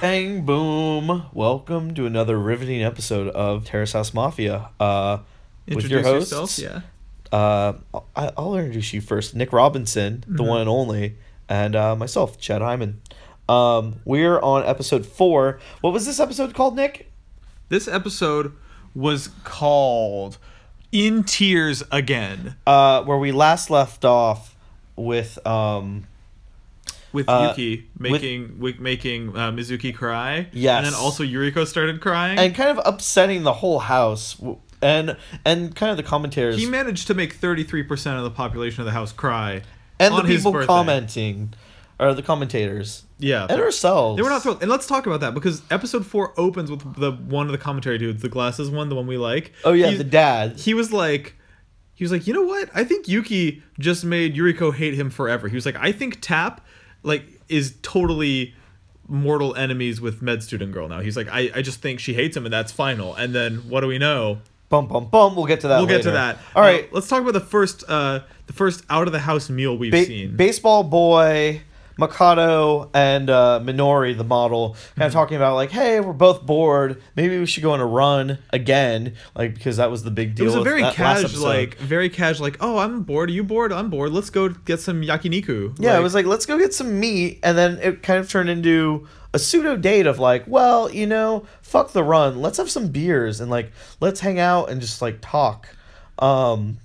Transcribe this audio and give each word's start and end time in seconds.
Bang 0.00 0.46
boom! 0.46 1.24
Welcome 1.34 1.94
to 1.94 2.06
another 2.06 2.38
riveting 2.38 2.82
episode 2.82 3.28
of 3.28 3.64
Terrace 3.66 3.92
House 3.92 4.14
Mafia. 4.14 4.70
Uh, 4.80 5.18
with 5.68 5.88
your 5.90 5.98
Introduce 6.00 6.30
hosts, 6.30 6.58
yourself, 6.58 6.84
uh, 7.32 7.72
I, 8.16 8.30
I'll 8.36 8.56
introduce 8.56 8.94
you 8.94 9.02
first. 9.02 9.34
Nick 9.36 9.52
Robinson, 9.52 10.24
the 10.26 10.42
Mhm. 10.42 10.48
one 10.48 10.60
and 10.62 10.70
only, 10.70 11.16
and 11.50 11.76
uh, 11.76 11.94
myself, 11.96 12.38
Chad 12.40 12.62
Hyman. 12.62 13.00
Um, 13.48 14.00
we're 14.06 14.40
on 14.40 14.64
episode 14.64 15.04
four. 15.04 15.58
What 15.82 15.92
was 15.92 16.06
this 16.06 16.18
episode 16.18 16.54
called, 16.54 16.76
Nick? 16.76 17.12
This 17.68 17.86
episode 17.86 18.52
was 18.94 19.28
called 19.44 20.38
"In 20.92 21.24
Tears 21.24 21.82
Again" 21.92 22.56
Uh, 22.66 23.02
where 23.02 23.18
we 23.18 23.32
last 23.32 23.68
left 23.68 24.04
off 24.06 24.56
with 24.96 25.44
um, 25.46 26.06
with 27.12 27.28
Uh, 27.28 27.48
Yuki 27.56 27.88
making 27.98 28.48
wi- 28.58 28.78
making 28.80 29.36
uh, 29.36 29.50
Mizuki 29.52 29.94
cry. 29.94 30.48
Yes. 30.52 30.78
and 30.78 30.86
then 30.86 30.94
also 30.94 31.24
Yuriko 31.24 31.66
started 31.66 32.00
crying. 32.00 32.38
and 32.38 32.54
kind 32.54 32.70
of 32.76 32.80
upsetting 32.86 33.42
the 33.42 33.52
whole 33.54 33.78
house, 33.80 34.40
and 34.82 35.16
and 35.44 35.74
kind 35.74 35.90
of 35.90 35.96
the 35.96 36.02
commentators 36.02 36.56
he 36.58 36.66
managed 36.66 37.06
to 37.08 37.14
make 37.14 37.34
thirty 37.34 37.64
three 37.64 37.82
percent 37.82 38.16
of 38.18 38.24
the 38.24 38.30
population 38.30 38.80
of 38.80 38.86
the 38.86 38.92
house 38.92 39.12
cry. 39.12 39.62
and 39.98 40.14
the 40.16 40.22
people 40.24 40.52
commenting, 40.64 41.52
or 41.98 42.14
the 42.14 42.22
commentators, 42.22 43.04
Yeah, 43.18 43.46
and 43.50 43.60
ourselves. 43.60 44.16
They 44.16 44.22
were 44.22 44.30
not 44.30 44.42
thrilled. 44.42 44.62
And 44.62 44.70
let's 44.70 44.86
talk 44.86 45.06
about 45.06 45.20
that 45.20 45.34
because 45.34 45.60
episode 45.70 46.06
four 46.06 46.32
opens 46.40 46.70
with 46.70 46.80
the 46.96 47.12
one 47.12 47.44
of 47.46 47.52
the 47.52 47.58
commentary 47.58 47.98
dudes, 47.98 48.22
the 48.22 48.28
glasses 48.30 48.70
one, 48.70 48.88
the 48.88 48.94
one 48.94 49.06
we 49.06 49.18
like. 49.18 49.52
Oh 49.64 49.72
yeah, 49.72 49.88
He- 49.88 49.96
the 49.96 50.04
dad. 50.04 50.58
he 50.58 50.72
was 50.72 50.90
like 50.92 51.34
he 51.92 52.02
was 52.04 52.12
like, 52.12 52.26
"You 52.26 52.32
know 52.32 52.44
what? 52.44 52.70
I 52.74 52.82
think 52.84 53.08
Yuki 53.08 53.62
just 53.78 54.06
made 54.06 54.34
Yuriko 54.34 54.72
hate 54.72 54.94
him 54.94 55.10
forever." 55.10 55.48
He 55.48 55.54
was 55.54 55.66
like, 55.66 55.76
"I 55.76 55.92
think 55.92 56.22
Tap 56.22 56.64
like 57.02 57.24
is 57.48 57.74
totally 57.82 58.54
mortal 59.08 59.54
enemies 59.56 60.00
with 60.00 60.22
med 60.22 60.42
student 60.42 60.72
girl 60.72 60.88
now." 60.88 61.00
He's 61.00 61.16
like, 61.16 61.28
"I 61.30 61.50
I 61.54 61.62
just 61.62 61.80
think 61.82 62.00
she 62.00 62.14
hates 62.14 62.36
him 62.36 62.44
and 62.46 62.52
that's 62.52 62.72
final." 62.72 63.14
And 63.14 63.34
then 63.34 63.56
what 63.68 63.80
do 63.80 63.86
we 63.86 63.98
know? 63.98 64.38
Bum 64.68 64.86
bum 64.86 65.06
bum. 65.08 65.34
We'll 65.34 65.46
get 65.46 65.60
to 65.62 65.68
that. 65.68 65.78
we'll 65.78 65.88
get 65.88 66.02
to 66.02 66.12
that. 66.12 66.38
All 66.54 66.62
right. 66.62 66.84
Uh, 66.84 66.88
let's 66.92 67.08
talk 67.08 67.20
about 67.22 67.32
the 67.32 67.40
first 67.40 67.82
uh 67.88 68.20
the 68.46 68.52
first 68.52 68.84
out 68.88 69.06
of 69.08 69.12
the 69.12 69.18
house 69.20 69.50
meal 69.50 69.76
we've 69.76 69.90
Ba- 69.92 70.04
seen. 70.04 70.36
baseball 70.36 70.84
boy, 70.84 71.60
Makoto, 72.00 72.88
and 72.94 73.28
uh, 73.30 73.60
Minori, 73.62 74.16
the 74.16 74.24
model, 74.24 74.70
kind 74.70 74.80
Mm-hmm. 74.80 75.02
of 75.02 75.12
talking 75.12 75.36
about 75.36 75.54
like, 75.54 75.70
hey, 75.70 76.00
we're 76.00 76.12
both 76.12 76.44
bored. 76.46 77.02
Maybe 77.16 77.38
we 77.38 77.46
should 77.46 77.62
go 77.62 77.72
on 77.72 77.80
a 77.80 77.86
run 77.86 78.38
again, 78.50 79.14
like 79.34 79.54
because 79.54 79.76
that 79.76 79.90
was 79.90 80.02
the 80.02 80.10
big 80.10 80.34
deal. 80.34 80.44
it 80.44 80.48
was 80.48 80.56
a 80.56 80.62
very 80.62 80.82
casual, 80.82 81.42
like 81.44 81.76
very 81.78 82.08
casual, 82.08 82.44
like, 82.46 82.56
"Oh, 82.60 82.78
I'm 82.78 83.02
bored. 83.02 83.28
Are 83.28 83.32
you 83.32 83.44
bored? 83.44 83.72
I'm 83.72 83.90
bored. 83.90 84.12
Let's 84.12 84.30
go 84.30 84.48
get 84.48 84.80
some 84.80 85.02
yakiniku." 85.02 85.76
Yeah, 85.78 85.90
Like- 85.92 86.00
it 86.00 86.02
was 86.02 86.14
like 86.14 86.26
let's 86.26 86.46
go 86.46 86.58
get 86.58 86.72
some 86.74 86.98
meat, 86.98 87.40
and 87.42 87.56
then 87.56 87.78
it 87.82 88.02
kind 88.02 88.18
of 88.18 88.28
turned 88.28 88.50
into 88.50 89.06
a 89.32 89.38
pseudo 89.38 89.76
date 89.76 90.06
of 90.06 90.18
like, 90.18 90.44
well, 90.48 90.90
you 90.90 91.06
know, 91.06 91.44
fuck 91.62 91.92
the 91.92 92.02
run. 92.02 92.40
Let's 92.42 92.58
have 92.58 92.68
some 92.70 92.88
beers 92.88 93.40
and 93.40 93.48
like 93.50 93.70
let's 94.00 94.18
hang 94.20 94.40
out 94.40 94.70
and 94.70 94.80
just 94.80 95.00
like 95.00 95.18
talk. 95.20 95.68
Um, 96.18 96.78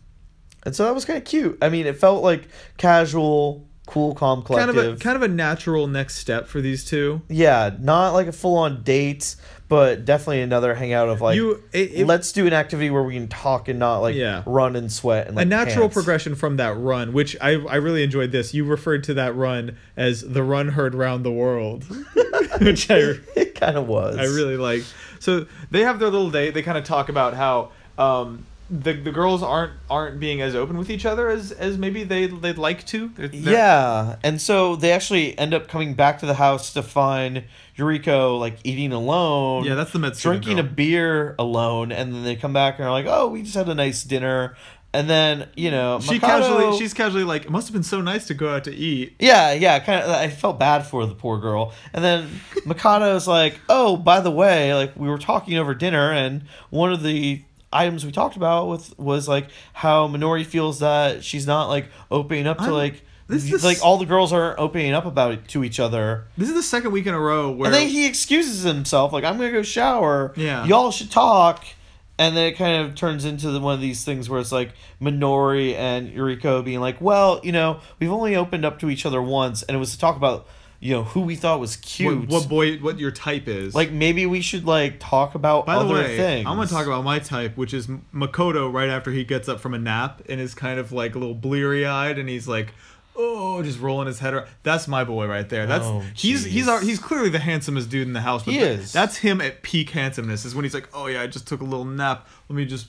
and 0.64 0.76
so 0.76 0.86
that 0.86 0.94
was 0.94 1.06
kind 1.06 1.18
of 1.18 1.24
cute. 1.26 1.58
I 1.62 1.70
mean, 1.70 1.86
it 1.88 1.98
felt 1.98 2.24
like 2.24 2.48
casual, 2.78 3.68
cool, 3.86 4.16
calm, 4.16 4.40
kind 4.42 4.46
collective. 4.72 4.94
of 4.94 5.00
a 5.00 5.04
kind 5.04 5.16
of 5.16 5.22
a 5.24 5.28
natural 5.28 5.88
next 5.88 6.16
step 6.16 6.48
for 6.48 6.62
these 6.62 6.84
two. 6.86 7.22
yeah, 7.30 7.72
not 7.80 8.12
like 8.14 8.28
a 8.28 8.32
full 8.32 8.58
on 8.58 8.84
date, 8.84 9.36
but 9.68 10.06
definitely 10.06 10.42
another 10.42 10.76
hangout 10.76 11.10
of 11.10 11.22
like 11.22 11.36
you 11.36 11.64
it, 11.74 11.92
it- 11.94 12.08
let's 12.08 12.32
do 12.32 12.46
an 12.48 12.54
activity 12.54 12.90
where 12.90 13.04
we 13.04 13.14
can 13.14 13.28
talk 13.28 13.68
and 13.68 13.80
not 13.80 14.00
like 14.00 14.16
Yeah. 14.16 14.44
run 14.46 14.76
and 14.76 14.92
sweat 14.92 15.28
and 15.28 15.36
like 15.36 15.46
a 15.46 15.50
natural 15.50 15.86
pants. 15.86 15.94
progression 15.96 16.36
from 16.36 16.58
that 16.58 16.78
run, 16.78 17.14
which 17.14 17.36
I 17.42 17.52
I 17.66 17.76
really 17.78 18.04
enjoyed 18.04 18.32
this. 18.32 18.54
You 18.54 18.64
referred 18.66 19.04
to 19.06 19.14
that 19.16 19.36
run 19.36 19.78
as 19.98 20.22
the 20.22 20.44
run 20.44 20.70
heard 20.70 20.94
round 20.96 21.26
the 21.26 21.32
world, 21.32 21.84
which 22.62 22.90
I 22.92 22.96
It 23.36 23.56
kind 23.56 23.78
of 23.78 23.88
was. 23.88 24.18
I 24.18 24.24
really 24.26 24.58
like. 24.58 24.84
So 25.20 25.46
they 25.72 25.82
have 25.82 26.00
their 26.00 26.10
little 26.10 26.30
date. 26.30 26.54
They 26.54 26.62
kind 26.62 26.78
of 26.78 26.84
talk 26.84 27.10
about 27.10 27.34
how 27.34 27.72
um 27.98 28.46
the 28.70 28.94
the 28.94 29.12
girls 29.12 29.44
aren't 29.44 29.74
aren't 29.90 30.20
being 30.20 30.42
as 30.42 30.56
open 30.56 30.78
with 30.78 30.90
each 30.90 31.06
other 31.06 31.30
as 31.30 31.52
as 31.52 31.78
maybe 31.78 32.04
they 32.04 32.26
they'd 32.28 32.58
like 32.58 32.86
to. 32.88 33.10
They're- 33.16 33.28
they're- 33.28 33.54
Yeah, 33.54 34.16
and 34.24 34.42
so 34.42 34.76
they 34.76 34.92
actually 34.92 35.38
end 35.38 35.54
up 35.54 35.68
coming 35.68 35.94
back 35.94 36.20
to 36.20 36.26
the 36.26 36.34
house 36.36 36.74
to 36.74 36.82
find 36.82 37.44
Yuriko 37.78 38.40
like 38.40 38.58
eating 38.64 38.92
alone. 38.92 39.66
yeah, 39.66 39.76
that's 39.76 39.92
the 39.92 40.00
student 40.14 40.44
drinking 40.44 40.60
a 40.60 40.64
beer 40.64 41.36
alone, 41.38 41.92
and 41.92 42.14
then 42.14 42.24
they 42.24 42.36
come 42.36 42.54
back 42.54 42.80
and 42.80 42.88
are 42.88 42.92
like, 42.92 43.06
"Oh, 43.08 43.28
we 43.28 43.44
just 43.44 43.56
had 43.56 43.70
a 43.70 43.76
nice 43.76 44.04
dinner," 44.04 44.56
and 44.94 45.10
then 45.10 45.48
you 45.56 45.70
know 45.72 46.00
She 46.00 46.18
casually 46.20 46.78
she's 46.80 46.94
casually 46.94 47.24
like, 47.24 47.46
it 47.46 47.52
must 47.52 47.68
have 47.68 47.74
been 47.74 47.84
so 47.84 48.02
nice 48.02 48.26
to 48.28 48.34
go 48.34 48.56
out 48.56 48.64
to 48.64 48.74
eat. 48.74 49.16
Yeah, 49.20 49.52
yeah, 49.54 49.78
kind 49.80 50.02
of. 50.04 50.10
I 50.10 50.30
felt 50.30 50.58
bad 50.58 50.88
for 50.88 51.06
the 51.06 51.14
poor 51.16 51.38
girl, 51.38 51.74
and 51.94 52.04
then 52.04 52.30
Makoto's 52.66 53.28
like, 53.28 53.60
"Oh, 53.70 53.96
by 53.98 54.22
the 54.22 54.32
way, 54.32 54.74
like 54.74 54.96
we 54.96 55.08
were 55.10 55.18
talking 55.20 55.58
over 55.58 55.76
dinner, 55.76 56.12
and 56.12 56.44
one 56.72 56.92
of 56.94 57.04
the 57.04 57.42
items 57.76 58.06
we 58.06 58.12
talked 58.12 58.36
about 58.38 58.68
with 58.70 58.98
was 58.98 59.28
like 59.28 59.48
how 59.74 60.08
Minori 60.08 60.46
feels 60.46 60.80
that 60.80 61.24
she's 61.24 61.46
not 61.46 61.68
like 61.68 61.88
opening 62.10 62.48
up 62.48 62.58
to 62.60 62.64
I'm- 62.66 62.74
like." 62.74 63.02
this 63.28 63.52
is 63.52 63.64
like 63.66 63.84
all 63.84 63.98
the 63.98 64.06
girls 64.06 64.32
aren't 64.32 64.60
opening 64.60 64.94
up 64.94 65.04
about 65.08 65.32
it 65.32 65.48
to 65.48 65.64
each 65.64 65.80
other, 65.80 66.26
This 66.38 66.48
is 66.48 66.54
the 66.54 66.62
second 66.62 66.92
week 66.92 67.08
in 67.08 67.14
a 67.16 67.20
row 67.20 67.50
where 67.50 67.66
and 67.66 67.74
then 67.74 67.88
he 67.88 68.06
excuses 68.06 68.62
himself, 68.62 69.12
like 69.12 69.24
I'm 69.24 69.38
gonna 69.38 69.52
go 69.52 69.64
shower. 69.64 70.32
Yeah. 70.36 70.64
y'all 70.66 70.92
should 70.92 71.10
talk, 71.10 71.66
and 72.20 72.38
then 72.38 72.46
it 72.50 72.52
kind 72.56 72.86
of 72.86 72.94
turns 72.94 73.26
into 73.26 73.50
the, 73.50 73.60
one 73.60 73.74
of 73.74 73.82
these 73.82 74.06
things 74.06 74.30
where 74.30 74.40
it's 74.40 74.52
like 74.52 74.74
Minori 75.02 75.74
and 75.74 76.12
Yuriko 76.12 76.64
being 76.64 76.80
like, 76.82 77.02
well, 77.02 77.42
you 77.44 77.52
know, 77.52 77.80
we've 78.00 78.12
only 78.12 78.36
opened 78.36 78.64
up 78.64 78.78
to 78.82 78.92
each 78.92 79.08
other 79.08 79.22
once, 79.24 79.64
and 79.64 79.76
it 79.76 79.80
was 79.80 79.92
to 79.94 79.98
talk 80.00 80.16
about, 80.18 80.48
you 80.80 80.94
know, 80.94 81.04
who 81.04 81.22
we 81.22 81.36
thought 81.36 81.60
was 81.60 81.78
cute. 81.78 82.20
what, 82.22 82.30
what 82.30 82.50
boy 82.50 82.78
what 82.78 83.00
your 83.00 83.12
type 83.12 83.48
is. 83.48 83.74
like 83.74 83.92
maybe 83.92 84.26
we 84.26 84.42
should 84.42 84.66
like 84.66 85.00
talk 85.00 85.36
about 85.36 85.66
By 85.66 85.76
the 85.76 85.82
other 85.82 85.94
way, 85.94 86.18
things. 86.18 86.48
I'm 86.48 86.56
gonna 86.58 86.68
talk 86.68 86.86
about 86.86 87.04
my 87.04 87.20
type, 87.20 87.58
which 87.58 87.74
is 87.74 87.88
Makoto. 88.14 88.72
Right 88.72 88.90
after 88.90 89.12
he 89.12 89.24
gets 89.24 89.48
up 89.50 89.60
from 89.60 89.74
a 89.74 89.80
nap 89.80 90.22
and 90.30 90.40
is 90.40 90.54
kind 90.54 90.80
of 90.80 90.92
like 90.92 91.16
a 91.16 91.20
little 91.20 91.36
bleary 91.36 91.86
eyed, 91.86 92.18
and 92.20 92.28
he's 92.30 92.48
like, 92.48 92.74
"Oh," 93.16 93.64
just 93.64 93.80
rolling 93.80 94.08
his 94.08 94.20
head 94.20 94.34
around. 94.34 94.48
That's 94.64 94.88
my 94.88 95.04
boy 95.04 95.28
right 95.28 95.48
there. 95.48 95.66
That's 95.66 95.86
Oh, 95.86 96.04
he's 96.14 96.46
he's 96.46 96.68
our, 96.68 96.82
he's 96.82 97.00
clearly 97.00 97.30
the 97.30 97.40
handsomest 97.40 97.90
dude 97.90 98.08
in 98.08 98.14
the 98.14 98.22
house. 98.22 98.44
But 98.44 98.54
He 98.54 98.60
is. 98.60 98.92
That's 98.92 99.18
him 99.18 99.42
at 99.42 99.64
peak 99.64 99.92
handsomeness. 99.92 100.46
Is 100.46 100.54
when 100.56 100.66
he's 100.66 100.74
like, 100.74 100.90
"Oh 100.94 101.08
yeah, 101.08 101.22
I 101.22 101.28
just 101.28 101.48
took 101.48 101.62
a 101.62 101.66
little 101.66 101.86
nap. 101.86 102.28
Let 102.50 102.56
me 102.58 102.66
just 102.66 102.88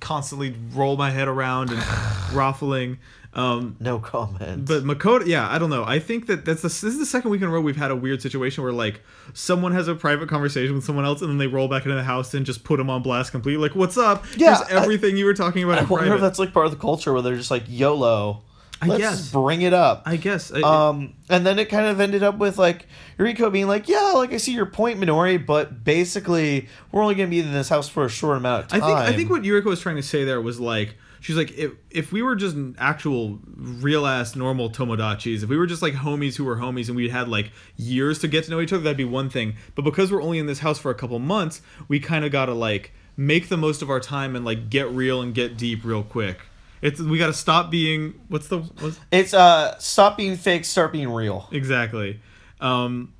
constantly 0.00 0.54
roll 0.72 0.96
my 0.96 1.10
head 1.10 1.28
around 1.28 1.70
and 1.70 1.82
ruffling." 2.32 2.98
Um, 3.36 3.74
No 3.80 3.98
comment. 3.98 4.64
but 4.64 4.84
Makoto, 4.84 5.26
yeah, 5.26 5.50
I 5.50 5.58
don't 5.58 5.68
know. 5.70 5.82
I 5.84 5.98
think 5.98 6.26
that 6.28 6.44
that's 6.44 6.62
the, 6.62 6.68
this 6.68 6.84
is 6.84 7.00
the 7.00 7.06
second 7.06 7.32
week 7.32 7.42
in 7.42 7.48
a 7.48 7.50
row 7.50 7.60
we've 7.60 7.74
had 7.76 7.90
a 7.90 7.96
weird 7.96 8.22
situation 8.22 8.62
where 8.62 8.72
like 8.72 9.00
someone 9.32 9.72
has 9.72 9.88
a 9.88 9.94
private 9.96 10.28
conversation 10.28 10.72
with 10.76 10.84
someone 10.84 11.04
else 11.04 11.20
and 11.20 11.28
then 11.30 11.38
they 11.38 11.48
roll 11.48 11.66
back 11.66 11.82
into 11.84 11.96
the 11.96 12.04
house 12.04 12.32
and 12.32 12.46
just 12.46 12.62
put 12.62 12.76
them 12.76 12.88
on 12.88 13.02
blast 13.02 13.32
completely. 13.32 13.60
Like, 13.60 13.74
what's 13.74 13.98
up? 13.98 14.24
Yeah, 14.36 14.58
Here's 14.58 14.70
everything 14.70 15.16
you 15.16 15.24
were 15.24 15.34
talking 15.34 15.64
about 15.64 15.78
I 15.78 15.82
wonder 15.82 15.96
private. 16.06 16.14
if 16.14 16.20
that's 16.20 16.38
like 16.38 16.52
part 16.52 16.66
of 16.66 16.72
the 16.72 16.78
culture 16.78 17.12
where 17.12 17.22
they're 17.22 17.34
just 17.34 17.50
like 17.50 17.64
YOLO. 17.66 18.42
I 18.84 18.88
Let's 18.88 19.00
guess. 19.00 19.30
bring 19.30 19.62
it 19.62 19.72
up. 19.72 20.02
I 20.04 20.16
guess. 20.16 20.52
I, 20.52 20.60
Um, 20.60 21.14
and 21.30 21.46
then 21.46 21.58
it 21.58 21.68
kind 21.70 21.86
of 21.86 22.00
ended 22.00 22.22
up 22.22 22.38
with 22.38 22.58
like 22.58 22.86
Yuriko 23.18 23.50
being 23.50 23.66
like, 23.66 23.88
"Yeah, 23.88 24.12
like 24.14 24.32
I 24.32 24.36
see 24.36 24.52
your 24.52 24.66
point, 24.66 25.00
Minori, 25.00 25.44
but 25.44 25.84
basically 25.84 26.68
we're 26.92 27.02
only 27.02 27.14
gonna 27.14 27.28
be 27.28 27.40
in 27.40 27.52
this 27.52 27.68
house 27.68 27.88
for 27.88 28.04
a 28.04 28.08
short 28.08 28.36
amount 28.36 28.66
of 28.66 28.72
I 28.74 28.78
time." 28.80 28.88
think 28.88 28.98
I 28.98 29.16
think 29.16 29.30
what 29.30 29.42
Yuriko 29.42 29.66
was 29.66 29.80
trying 29.80 29.96
to 29.96 30.02
say 30.02 30.24
there 30.24 30.40
was 30.40 30.60
like 30.60 30.96
she's 31.20 31.36
like 31.36 31.56
if 31.56 31.72
if 31.90 32.12
we 32.12 32.20
were 32.22 32.36
just 32.36 32.56
actual 32.78 33.40
real 33.56 34.06
ass 34.06 34.36
normal 34.36 34.68
tomodachis, 34.70 35.42
if 35.42 35.48
we 35.48 35.56
were 35.56 35.66
just 35.66 35.80
like 35.82 35.94
homies 35.94 36.36
who 36.36 36.44
were 36.44 36.56
homies 36.56 36.88
and 36.88 36.96
we 36.96 37.08
had 37.08 37.28
like 37.28 37.50
years 37.76 38.18
to 38.18 38.28
get 38.28 38.44
to 38.44 38.50
know 38.50 38.60
each 38.60 38.72
other, 38.72 38.82
that'd 38.82 38.96
be 38.96 39.04
one 39.04 39.30
thing. 39.30 39.56
But 39.74 39.82
because 39.82 40.12
we're 40.12 40.22
only 40.22 40.38
in 40.38 40.46
this 40.46 40.58
house 40.58 40.78
for 40.78 40.90
a 40.90 40.94
couple 40.94 41.18
months, 41.18 41.62
we 41.88 41.98
kind 42.00 42.24
of 42.24 42.32
gotta 42.32 42.54
like 42.54 42.92
make 43.16 43.48
the 43.48 43.56
most 43.56 43.80
of 43.80 43.88
our 43.88 44.00
time 44.00 44.36
and 44.36 44.44
like 44.44 44.68
get 44.68 44.90
real 44.90 45.22
and 45.22 45.34
get 45.34 45.56
deep 45.56 45.84
real 45.84 46.02
quick. 46.02 46.38
It's 46.84 47.00
we 47.00 47.16
gotta 47.16 47.32
stop 47.32 47.70
being 47.70 48.14
what's 48.28 48.48
the 48.48 48.58
what's 48.58 49.00
it's 49.10 49.32
uh, 49.32 49.76
stop 49.78 50.18
being 50.18 50.36
fake, 50.36 50.66
start 50.66 50.92
being 50.92 51.08
real. 51.10 51.48
exactly, 51.50 52.20
um, 52.60 53.12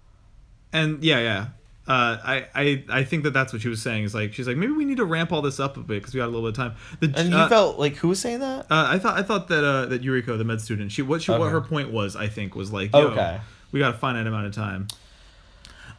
and 0.73 1.03
yeah 1.03 1.19
yeah. 1.19 1.47
Uh, 1.87 2.17
I, 2.25 2.47
I 2.55 2.85
I 2.91 3.05
think 3.05 3.25
that 3.25 3.33
that's 3.33 3.53
what 3.55 3.61
she 3.62 3.69
was 3.69 3.81
saying. 3.83 4.05
Is 4.05 4.15
like 4.15 4.33
she's 4.35 4.47
like 4.47 4.56
maybe 4.59 4.73
we 4.73 4.85
need 4.85 4.99
to 4.99 5.05
ramp 5.06 5.33
all 5.33 5.41
this 5.43 5.59
up 5.61 5.77
a 5.79 5.81
bit 5.81 6.00
because 6.00 6.12
we 6.15 6.19
got 6.19 6.27
a 6.27 6.33
little 6.33 6.43
bit 6.43 6.50
of 6.50 6.56
time. 6.56 6.75
The, 7.00 7.12
And 7.19 7.31
you 7.31 7.37
uh, 7.37 7.49
felt 7.49 7.79
like 7.79 7.97
who 7.97 8.09
was 8.09 8.21
saying 8.21 8.41
that? 8.41 8.67
Uh, 8.71 8.87
I 8.88 8.99
thought 8.99 9.19
I 9.19 9.23
thought 9.23 9.49
that 9.49 9.65
uh, 9.65 9.87
that 9.87 10.03
Yuriko, 10.03 10.37
the 10.38 10.44
med 10.44 10.61
student, 10.61 10.93
she 10.93 11.00
what 11.03 11.23
she 11.23 11.33
what 11.33 11.50
her 11.50 11.61
point 11.62 11.91
was, 11.91 12.17
I 12.17 12.29
think, 12.29 12.55
was 12.55 12.71
like, 12.71 12.93
Yo, 12.93 13.09
Okay. 13.09 13.41
we 13.73 13.81
got 13.81 13.94
a 13.94 13.99
finite 13.99 14.27
amount 14.27 14.47
of 14.47 14.55
time. 14.55 14.88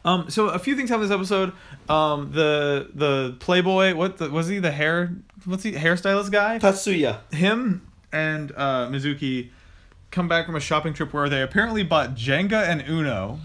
Um, 0.06 0.30
so 0.30 0.48
a 0.48 0.58
few 0.58 0.76
things 0.76 0.88
happen 0.88 1.02
this 1.02 1.14
episode. 1.14 1.52
Um, 1.88 2.30
the 2.32 2.88
the 2.94 3.36
Playboy, 3.40 3.94
what 3.94 4.18
the, 4.18 4.30
was 4.30 4.46
he? 4.48 4.58
The 4.60 4.70
hair, 4.70 5.12
what's 5.44 5.64
he? 5.64 5.72
Hairstylist 5.72 6.30
guy. 6.30 6.58
Tatsuya. 6.58 7.18
Him 7.34 7.86
and 8.12 8.52
uh, 8.56 8.88
Mizuki 8.88 9.50
come 10.12 10.28
back 10.28 10.46
from 10.46 10.56
a 10.56 10.60
shopping 10.60 10.94
trip 10.94 11.12
where 11.12 11.28
they 11.28 11.42
apparently 11.42 11.82
bought 11.82 12.14
Jenga 12.14 12.66
and 12.66 12.82
Uno. 12.88 13.40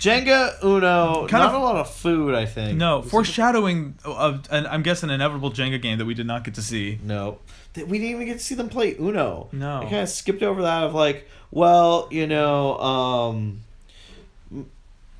Jenga, 0.00 0.54
Uno, 0.64 1.26
Kind 1.28 1.42
not 1.44 1.54
of- 1.54 1.60
a 1.60 1.64
lot 1.64 1.76
of 1.76 1.90
food, 1.90 2.34
I 2.34 2.46
think. 2.46 2.78
No, 2.78 3.00
Was 3.00 3.10
foreshadowing 3.10 3.96
of, 4.04 4.48
an, 4.50 4.66
I'm 4.66 4.82
guessing, 4.82 5.10
inevitable 5.10 5.50
Jenga 5.50 5.80
game 5.80 5.98
that 5.98 6.06
we 6.06 6.14
did 6.14 6.26
not 6.26 6.42
get 6.42 6.54
to 6.54 6.62
see. 6.62 6.98
No. 7.04 7.38
We 7.76 7.98
didn't 7.98 8.04
even 8.14 8.26
get 8.26 8.38
to 8.38 8.44
see 8.44 8.54
them 8.54 8.70
play 8.70 8.96
Uno. 8.98 9.48
No. 9.52 9.78
I 9.80 9.84
kind 9.84 9.96
of 9.96 10.08
skipped 10.08 10.42
over 10.42 10.62
that 10.62 10.84
of 10.84 10.94
like, 10.94 11.28
well, 11.50 12.08
you 12.10 12.26
know, 12.26 12.78
um, 12.78 13.60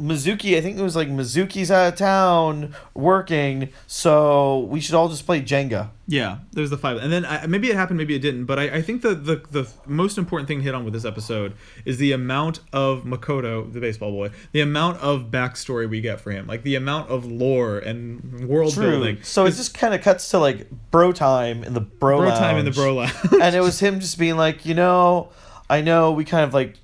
Mizuki, 0.00 0.56
I 0.56 0.61
think 0.62 0.79
it 0.79 0.82
was 0.82 0.97
like 0.97 1.08
Mizuki's 1.08 1.70
out 1.70 1.93
of 1.93 1.99
town 1.99 2.75
working, 2.94 3.69
so 3.87 4.61
we 4.61 4.81
should 4.81 4.94
all 4.94 5.08
just 5.08 5.26
play 5.26 5.43
Jenga. 5.43 5.91
Yeah, 6.06 6.38
there's 6.52 6.70
the 6.70 6.79
five, 6.79 6.97
and 6.97 7.12
then 7.12 7.25
I, 7.26 7.47
maybe 7.47 7.69
it 7.69 7.76
happened, 7.76 7.99
maybe 7.99 8.14
it 8.14 8.20
didn't. 8.20 8.47
But 8.47 8.58
I, 8.58 8.76
I 8.76 8.82
think 8.82 9.02
the, 9.02 9.14
the 9.14 9.37
the 9.50 9.69
most 9.87 10.17
important 10.17 10.49
thing 10.49 10.58
to 10.58 10.64
hit 10.64 10.75
on 10.75 10.85
with 10.85 10.94
this 10.94 11.05
episode 11.05 11.55
is 11.85 11.99
the 11.99 12.12
amount 12.12 12.61
of 12.73 13.05
Makoto, 13.05 13.70
the 13.70 13.79
baseball 13.79 14.11
boy, 14.11 14.31
the 14.52 14.61
amount 14.61 14.99
of 15.00 15.31
backstory 15.31 15.88
we 15.88 16.00
get 16.00 16.20
for 16.20 16.31
him, 16.31 16.47
like 16.47 16.62
the 16.62 16.75
amount 16.76 17.11
of 17.11 17.26
lore 17.26 17.79
and 17.79 18.49
world 18.49 18.75
building. 18.75 19.19
So 19.23 19.44
it 19.44 19.52
just 19.52 19.76
kind 19.76 19.93
of 19.93 20.00
cuts 20.00 20.31
to 20.31 20.38
like 20.38 20.69
bro 20.91 21.12
time 21.12 21.62
in 21.62 21.75
the 21.75 21.81
bro, 21.81 22.19
bro 22.19 22.31
time 22.31 22.56
in 22.56 22.64
the 22.64 22.70
bro 22.70 22.94
lounge, 22.97 23.12
and 23.41 23.55
it 23.55 23.61
was 23.61 23.79
him 23.81 24.00
just 24.00 24.19
being 24.19 24.37
like, 24.37 24.64
you 24.64 24.75
know, 24.75 25.29
I 25.69 25.82
know 25.82 26.11
we 26.12 26.25
kind 26.25 26.43
of 26.44 26.55
like, 26.55 26.76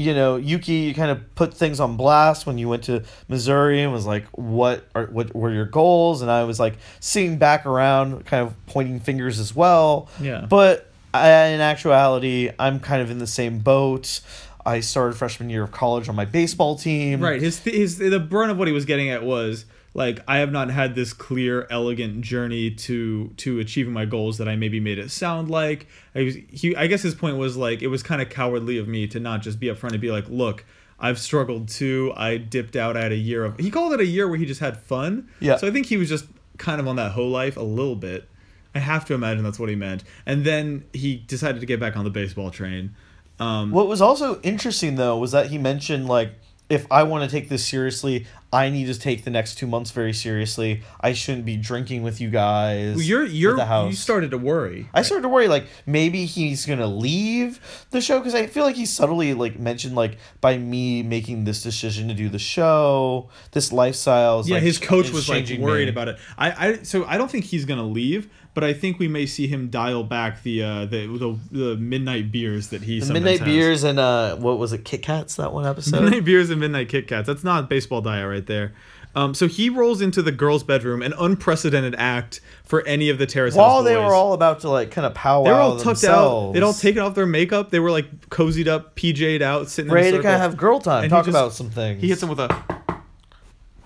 you 0.00 0.14
know, 0.14 0.36
Yuki, 0.36 0.72
you 0.72 0.94
kind 0.94 1.10
of 1.10 1.34
put 1.34 1.52
things 1.52 1.78
on 1.78 1.98
blast 1.98 2.46
when 2.46 2.56
you 2.56 2.70
went 2.70 2.84
to 2.84 3.04
Missouri 3.28 3.82
and 3.82 3.92
was 3.92 4.06
like, 4.06 4.24
what 4.32 4.86
are 4.94 5.04
what 5.06 5.34
were 5.34 5.52
your 5.52 5.66
goals? 5.66 6.22
And 6.22 6.30
I 6.30 6.44
was 6.44 6.58
like, 6.58 6.78
sitting 7.00 7.36
back 7.36 7.66
around, 7.66 8.24
kind 8.24 8.46
of 8.46 8.54
pointing 8.66 8.98
fingers 8.98 9.38
as 9.38 9.54
well. 9.54 10.08
Yeah. 10.18 10.46
But 10.48 10.90
I, 11.12 11.28
in 11.48 11.60
actuality, 11.60 12.50
I'm 12.58 12.80
kind 12.80 13.02
of 13.02 13.10
in 13.10 13.18
the 13.18 13.26
same 13.26 13.58
boat. 13.58 14.22
I 14.64 14.80
started 14.80 15.16
freshman 15.16 15.50
year 15.50 15.62
of 15.62 15.72
college 15.72 16.08
on 16.08 16.14
my 16.14 16.24
baseball 16.24 16.76
team. 16.76 17.20
right. 17.20 17.40
His 17.40 17.58
his 17.60 17.98
the 17.98 18.20
burn 18.20 18.50
of 18.50 18.58
what 18.58 18.68
he 18.68 18.74
was 18.74 18.84
getting 18.84 19.10
at 19.10 19.22
was 19.22 19.64
like 19.94 20.20
I 20.28 20.38
have 20.38 20.52
not 20.52 20.70
had 20.70 20.94
this 20.94 21.12
clear, 21.12 21.66
elegant 21.70 22.20
journey 22.22 22.70
to 22.70 23.28
to 23.38 23.58
achieving 23.58 23.92
my 23.92 24.04
goals 24.04 24.38
that 24.38 24.48
I 24.48 24.56
maybe 24.56 24.80
made 24.80 24.98
it 24.98 25.10
sound 25.10 25.50
like. 25.50 25.86
I 26.14 26.22
was, 26.24 26.34
he, 26.50 26.76
I 26.76 26.86
guess 26.86 27.02
his 27.02 27.14
point 27.14 27.36
was 27.36 27.56
like 27.56 27.82
it 27.82 27.88
was 27.88 28.02
kind 28.02 28.22
of 28.22 28.30
cowardly 28.30 28.78
of 28.78 28.88
me 28.88 29.06
to 29.08 29.20
not 29.20 29.42
just 29.42 29.58
be 29.58 29.66
upfront 29.68 29.92
and 29.92 30.00
be 30.00 30.10
like, 30.10 30.28
look. 30.28 30.64
I've 31.02 31.18
struggled 31.18 31.68
too. 31.68 32.12
I 32.14 32.36
dipped 32.36 32.76
out 32.76 32.94
at 32.94 33.10
a 33.10 33.16
year 33.16 33.42
of. 33.42 33.58
He 33.58 33.70
called 33.70 33.94
it 33.94 34.00
a 34.00 34.04
year 34.04 34.28
where 34.28 34.36
he 34.36 34.44
just 34.44 34.60
had 34.60 34.76
fun. 34.76 35.30
Yeah. 35.40 35.56
So 35.56 35.66
I 35.66 35.70
think 35.70 35.86
he 35.86 35.96
was 35.96 36.10
just 36.10 36.26
kind 36.58 36.78
of 36.78 36.86
on 36.86 36.96
that 36.96 37.12
whole 37.12 37.30
life 37.30 37.56
a 37.56 37.62
little 37.62 37.96
bit. 37.96 38.28
I 38.74 38.78
have 38.78 39.04
to 39.06 39.14
imagine 39.14 39.42
that's 39.42 39.58
what 39.58 39.70
he 39.70 39.74
meant. 39.74 40.04
And 40.26 40.44
then 40.44 40.84
he 40.92 41.16
decided 41.16 41.60
to 41.60 41.66
get 41.66 41.80
back 41.80 41.96
on 41.96 42.04
the 42.04 42.10
baseball 42.10 42.50
train. 42.50 42.94
Um, 43.40 43.70
What 43.70 43.88
was 43.88 44.00
also 44.00 44.40
interesting 44.42 44.96
though 44.96 45.18
was 45.18 45.32
that 45.32 45.46
he 45.46 45.58
mentioned 45.58 46.06
like 46.08 46.32
if 46.68 46.86
I 46.88 47.02
want 47.02 47.28
to 47.28 47.30
take 47.30 47.48
this 47.48 47.66
seriously, 47.66 48.26
I 48.52 48.70
need 48.70 48.86
to 48.86 48.98
take 48.98 49.24
the 49.24 49.30
next 49.30 49.56
two 49.56 49.66
months 49.66 49.90
very 49.90 50.12
seriously. 50.12 50.82
I 51.00 51.12
shouldn't 51.12 51.44
be 51.44 51.56
drinking 51.56 52.04
with 52.04 52.20
you 52.20 52.30
guys. 52.30 53.08
you're 53.08 53.24
you're 53.24 53.56
the 53.56 53.66
house. 53.66 53.90
you 53.90 53.96
started 53.96 54.30
to 54.30 54.38
worry. 54.38 54.88
I 54.94 55.02
started 55.02 55.22
to 55.22 55.28
worry 55.28 55.48
like 55.48 55.66
maybe 55.84 56.26
he's 56.26 56.66
gonna 56.66 56.86
leave 56.86 57.86
the 57.90 58.00
show 58.00 58.18
because 58.18 58.36
I 58.36 58.46
feel 58.46 58.62
like 58.62 58.76
he 58.76 58.86
subtly 58.86 59.34
like 59.34 59.58
mentioned 59.58 59.96
like 59.96 60.18
by 60.40 60.58
me 60.58 61.02
making 61.02 61.42
this 61.44 61.60
decision 61.62 62.06
to 62.06 62.14
do 62.14 62.28
the 62.28 62.38
show, 62.38 63.28
this 63.50 63.72
lifestyle. 63.72 64.40
Is, 64.40 64.48
yeah, 64.48 64.54
like, 64.56 64.62
his 64.62 64.78
coach 64.78 65.10
was 65.10 65.28
like 65.28 65.48
worried 65.58 65.86
me. 65.86 65.90
about 65.90 66.06
it. 66.08 66.18
I, 66.38 66.68
I 66.68 66.82
so 66.82 67.04
I 67.04 67.18
don't 67.18 67.30
think 67.30 67.46
he's 67.46 67.64
gonna 67.64 67.86
leave, 67.86 68.30
but 68.54 68.64
I 68.64 68.72
think 68.72 68.98
we 68.98 69.06
may 69.08 69.26
see 69.26 69.46
him 69.46 69.68
dial 69.70 70.02
back 70.04 70.42
the 70.42 70.62
uh, 70.62 70.84
the, 70.86 71.06
the 71.06 71.38
the 71.58 71.76
midnight 71.76 72.32
beers 72.32 72.68
that 72.68 72.82
he 72.82 73.00
The 73.00 73.12
midnight 73.12 73.38
has. 73.40 73.46
beers 73.48 73.84
and 73.84 73.98
uh, 73.98 74.36
what 74.36 74.58
was 74.58 74.72
it? 74.72 74.84
Kit 74.84 75.02
Kats 75.02 75.36
that 75.36 75.52
one 75.52 75.66
episode. 75.66 76.02
Midnight 76.02 76.24
beers 76.24 76.50
and 76.50 76.60
midnight 76.60 76.88
Kit 76.88 77.06
Kats. 77.08 77.26
That's 77.26 77.44
not 77.44 77.68
baseball 77.68 78.00
diet 78.00 78.28
right 78.28 78.46
there. 78.46 78.72
Um, 79.12 79.34
so 79.34 79.48
he 79.48 79.68
rolls 79.70 80.00
into 80.00 80.22
the 80.22 80.30
girls' 80.30 80.62
bedroom, 80.62 81.02
an 81.02 81.12
unprecedented 81.18 81.96
act 81.98 82.40
for 82.64 82.86
any 82.86 83.08
of 83.10 83.18
the 83.18 83.26
Terrace 83.26 83.56
While 83.56 83.82
they 83.82 83.96
were 83.96 84.14
all 84.14 84.34
about 84.34 84.60
to 84.60 84.70
like 84.70 84.92
kind 84.92 85.04
of 85.04 85.14
powwow 85.14 85.42
they 85.44 85.50
were 85.50 85.56
all 85.56 85.70
tucked 85.72 85.84
themselves, 86.02 86.46
out. 86.50 86.52
They'd 86.52 86.62
all 86.62 86.72
taken 86.72 87.02
off 87.02 87.16
their 87.16 87.26
makeup. 87.26 87.70
They 87.70 87.80
were 87.80 87.90
like 87.90 88.28
cozied 88.30 88.68
up, 88.68 88.94
PJ'd 88.94 89.42
out, 89.42 89.68
sitting 89.68 89.90
ready 89.90 90.12
to 90.12 90.22
kind 90.22 90.36
of 90.36 90.40
have 90.40 90.56
girl 90.56 90.78
time, 90.78 91.02
And 91.04 91.10
talk 91.10 91.24
just- 91.24 91.36
about 91.36 91.52
some 91.54 91.70
things. 91.70 92.00
He 92.00 92.08
hits 92.08 92.22
him 92.22 92.28
with 92.28 92.38
a. 92.38 92.54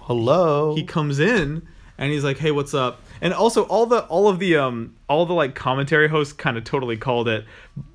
hello. 0.01 0.75
he 0.75 0.85
comes 0.85 1.19
in 1.19 1.67
and 1.99 2.13
he's 2.13 2.25
like, 2.25 2.39
"Hey, 2.39 2.51
what's 2.51 2.75
up?" 2.75 3.01
And 3.21 3.33
also 3.33 3.65
all 3.65 3.87
the 3.87 4.01
all 4.07 4.29
of 4.29 4.39
the 4.39 4.57
um 4.57 4.95
all 5.09 5.27
the 5.27 5.35
like 5.35 5.55
commentary 5.55 6.09
hosts 6.09 6.33
kind 6.33 6.57
of 6.57 6.65
totally 6.65 6.97
called 6.97 7.29
it 7.29 7.45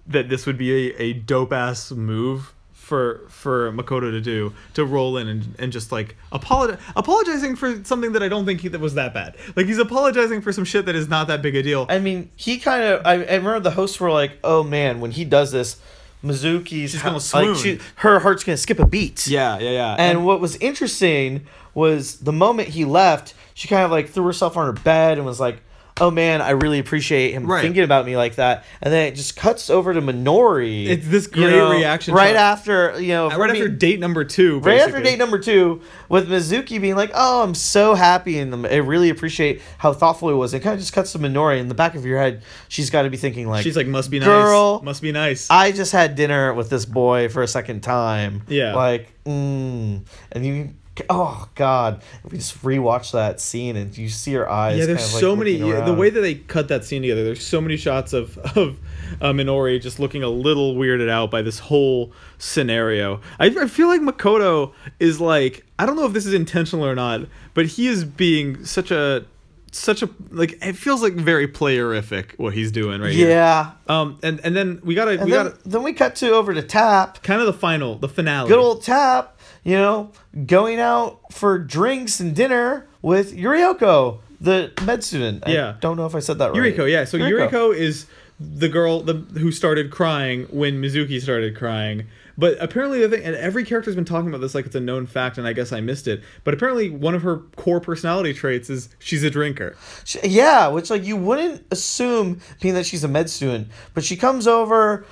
that 0.07 0.29
this 0.29 0.45
would 0.45 0.57
be 0.57 0.91
a, 0.91 1.01
a 1.01 1.13
dope 1.13 1.53
ass 1.53 1.91
move 1.91 2.53
for 2.89 3.21
for 3.29 3.71
Makoto 3.71 4.09
to 4.09 4.19
do 4.19 4.51
to 4.73 4.83
roll 4.83 5.15
in 5.17 5.27
and, 5.27 5.55
and 5.59 5.71
just 5.71 5.91
like 5.91 6.15
apologize 6.31 6.79
apologizing 6.95 7.55
for 7.55 7.83
something 7.83 8.13
that 8.13 8.23
I 8.23 8.27
don't 8.27 8.47
think 8.47 8.61
he, 8.61 8.67
that 8.67 8.81
was 8.81 8.95
that 8.95 9.13
bad. 9.13 9.35
Like 9.55 9.67
he's 9.67 9.77
apologizing 9.77 10.41
for 10.41 10.51
some 10.51 10.65
shit 10.65 10.87
that 10.87 10.95
is 10.95 11.07
not 11.07 11.27
that 11.27 11.43
big 11.43 11.55
a 11.55 11.61
deal. 11.61 11.85
I 11.87 11.99
mean, 11.99 12.31
he 12.35 12.57
kind 12.57 12.83
of. 12.83 13.05
I, 13.05 13.13
I 13.13 13.35
remember 13.35 13.59
the 13.59 13.71
hosts 13.71 13.99
were 13.99 14.09
like, 14.09 14.39
"Oh 14.43 14.63
man, 14.63 15.01
when 15.01 15.11
he 15.11 15.23
does 15.23 15.51
this, 15.51 15.79
Mizuki's 16.23 16.91
She's 16.91 17.01
gonna 17.01 17.19
like 17.33 17.57
she, 17.57 17.79
her 17.95 18.19
heart's 18.19 18.43
gonna 18.43 18.57
skip 18.57 18.79
a 18.79 18.85
beat." 18.85 19.27
yeah, 19.27 19.57
yeah, 19.59 19.69
yeah. 19.69 19.95
And 19.97 20.25
what 20.25 20.39
was 20.39 20.55
interesting 20.57 21.45
was 21.73 22.17
the 22.17 22.33
moment 22.33 22.69
he 22.69 22.85
left, 22.85 23.33
she 23.53 23.67
kind 23.67 23.83
of 23.83 23.91
like 23.91 24.09
threw 24.09 24.25
herself 24.25 24.57
on 24.57 24.65
her 24.65 24.81
bed 24.81 25.17
and 25.17 25.25
was 25.25 25.39
like, 25.39 25.61
"Oh 25.99 26.11
man, 26.11 26.41
I 26.41 26.51
really 26.51 26.79
appreciate 26.79 27.31
him 27.33 27.45
Right. 27.45 27.61
thinking 27.61 27.83
about 27.83 28.05
me 28.05 28.15
like 28.17 28.35
that." 28.35 28.65
And 28.81 28.93
then 28.93 29.07
it 29.07 29.15
just 29.15 29.35
cuts 29.35 29.69
over 29.69 29.93
to 29.93 30.01
Minori. 30.01 30.87
It's 30.87 31.07
this 31.07 31.25
you 31.25 31.31
great 31.31 31.51
know, 31.51 31.71
reaction 31.71 32.13
right 32.13 32.35
shot. 32.35 32.41
after 32.59 32.99
you 33.01 33.09
know 33.09 33.29
right 33.29 33.49
after 33.49 33.67
date 33.67 33.99
number 33.99 34.23
two, 34.23 34.59
Right 34.59 34.79
after 34.79 35.01
date 35.01 35.17
number 35.19 35.39
two, 35.39 35.81
with 36.09 36.29
Mizuki 36.29 36.79
being 36.81 36.95
like, 36.95 37.11
"Oh, 37.13 37.43
I'm 37.43 37.55
so 37.55 37.93
happy 37.95 38.39
and 38.39 38.65
I 38.65 38.75
really 38.77 39.09
appreciate 39.09 39.61
how 39.77 39.93
thoughtful 39.93 40.29
he 40.29 40.35
was." 40.35 40.53
It 40.53 40.61
kind 40.61 40.73
of 40.73 40.79
just 40.79 40.93
cuts 40.93 41.11
to 41.13 41.19
Minori 41.19 41.59
in 41.59 41.67
the 41.67 41.75
back 41.75 41.95
of 41.95 42.05
your 42.05 42.19
head. 42.19 42.41
She's 42.67 42.89
got 42.89 43.03
to 43.03 43.09
be 43.09 43.17
thinking 43.17 43.47
like, 43.47 43.63
She's 43.63 43.75
like, 43.77 43.87
"Must 43.87 44.09
be 44.09 44.19
nice, 44.19 44.27
Girl, 44.27 44.81
must 44.83 45.01
be 45.01 45.11
nice." 45.11 45.47
I 45.49 45.71
just 45.71 45.91
had 45.91 46.15
dinner 46.15 46.53
with 46.53 46.69
this 46.69 46.85
boy 46.85 47.29
for 47.29 47.41
a 47.43 47.47
second 47.47 47.81
time. 47.81 48.43
Yeah. 48.47 48.75
Like, 48.75 49.07
mm, 49.25 50.01
and 50.31 50.45
you, 50.45 50.69
oh 51.09 51.47
God, 51.55 52.01
we 52.23 52.37
just 52.37 52.61
rewatch 52.63 53.11
that 53.11 53.39
scene 53.39 53.75
and 53.75 53.95
you 53.97 54.09
see 54.09 54.33
her 54.33 54.49
eyes. 54.49 54.77
yeah, 54.79 54.85
there's 54.85 54.99
kind 54.99 55.07
of, 55.07 55.13
like, 55.13 55.21
so 55.21 55.35
many. 55.35 55.51
yeah, 55.53 55.85
the 55.85 55.93
way 55.93 56.09
that 56.09 56.21
they 56.21 56.35
cut 56.35 56.67
that 56.69 56.85
scene 56.85 57.01
together, 57.01 57.23
there's 57.23 57.45
so 57.45 57.61
many 57.61 57.77
shots 57.77 58.13
of 58.13 58.37
of 58.57 58.79
uh, 59.21 59.31
Minori 59.31 59.81
just 59.81 59.99
looking 59.99 60.23
a 60.23 60.29
little 60.29 60.75
weirded 60.75 61.09
out 61.09 61.31
by 61.31 61.41
this 61.41 61.59
whole 61.59 62.11
scenario. 62.37 63.21
I, 63.39 63.47
I 63.47 63.67
feel 63.67 63.87
like 63.87 64.01
Makoto 64.01 64.73
is 64.99 65.19
like 65.19 65.65
I 65.77 65.85
don't 65.85 65.95
know 65.95 66.05
if 66.05 66.13
this 66.13 66.25
is 66.25 66.33
intentional 66.33 66.85
or 66.85 66.95
not, 66.95 67.21
but 67.53 67.65
he 67.65 67.87
is 67.87 68.03
being 68.03 68.65
such 68.65 68.91
a 68.91 69.25
such 69.71 70.01
a 70.01 70.09
like 70.31 70.57
it 70.65 70.73
feels 70.75 71.01
like 71.01 71.13
very 71.13 71.47
playerific 71.47 72.37
what 72.37 72.53
he's 72.53 72.71
doing 72.71 73.01
right 73.01 73.13
here. 73.13 73.29
Yeah. 73.29 73.71
Um, 73.87 74.19
and 74.23 74.39
and 74.43 74.55
then 74.55 74.81
we 74.83 74.95
gotta 74.95 75.11
And 75.11 75.25
we 75.25 75.31
then, 75.31 75.45
gotta 75.47 75.69
then 75.69 75.83
we 75.83 75.93
cut 75.93 76.15
to 76.17 76.31
over 76.31 76.53
to 76.53 76.61
Tap. 76.61 77.21
kind 77.23 77.39
of 77.39 77.47
the 77.47 77.53
final, 77.53 77.95
the 77.95 78.09
finale. 78.09 78.49
Good 78.49 78.59
old 78.59 78.83
Tap, 78.83 79.38
you 79.63 79.75
know, 79.77 80.11
going 80.45 80.79
out 80.79 81.19
for 81.31 81.57
drinks 81.59 82.19
and 82.19 82.35
dinner 82.35 82.87
with 83.01 83.35
Yurioko, 83.35 84.19
the 84.41 84.71
med 84.85 85.03
student. 85.03 85.43
I 85.45 85.51
Yeah. 85.51 85.75
don't 85.81 85.97
know 85.97 86.05
if 86.05 86.15
I 86.15 86.19
said 86.19 86.37
that 86.39 86.51
right. 86.53 86.75
Yuriko, 86.75 86.89
yeah. 86.89 87.03
So 87.05 87.17
Yuriko. 87.17 87.75
is 87.75 88.05
the 88.39 88.69
girl 88.69 89.01
the, 89.01 89.13
who 89.39 89.51
started 89.51 89.91
crying 89.91 90.43
when 90.49 90.81
Mizuki 90.81 91.21
started 91.21 91.57
crying. 91.57 92.05
But 92.37 92.55
apparently, 92.61 93.01
the 93.05 93.09
thing, 93.09 93.25
and 93.25 93.35
every 93.35 93.65
character's 93.65 93.95
been 93.95 94.05
talking 94.05 94.29
about 94.29 94.39
this 94.39 94.55
like 94.55 94.65
it's 94.65 94.75
a 94.75 94.79
known 94.79 95.07
fact, 95.07 95.37
and 95.37 95.45
I 95.45 95.51
guess 95.51 95.73
I 95.73 95.81
missed 95.81 96.07
it. 96.07 96.23
But 96.45 96.53
apparently, 96.53 96.89
one 96.89 97.13
of 97.13 97.21
her 97.23 97.39
core 97.57 97.81
personality 97.81 98.33
traits 98.33 98.69
is 98.69 98.87
she's 98.97 99.23
a 99.25 99.29
drinker. 99.29 99.75
She- 100.05 100.19
Yeah, 100.23 100.69
which 100.69 100.89
like 100.89 101.03
you 101.03 101.17
wouldn't 101.17 101.65
assume 101.69 102.39
being 102.61 102.75
that 102.75 102.85
she's 102.85 103.03
a 103.03 103.09
med 103.09 103.29
student, 103.29 103.67
but 103.93 104.05
she 104.05 104.15
comes 104.15 104.47
over, 104.47 105.05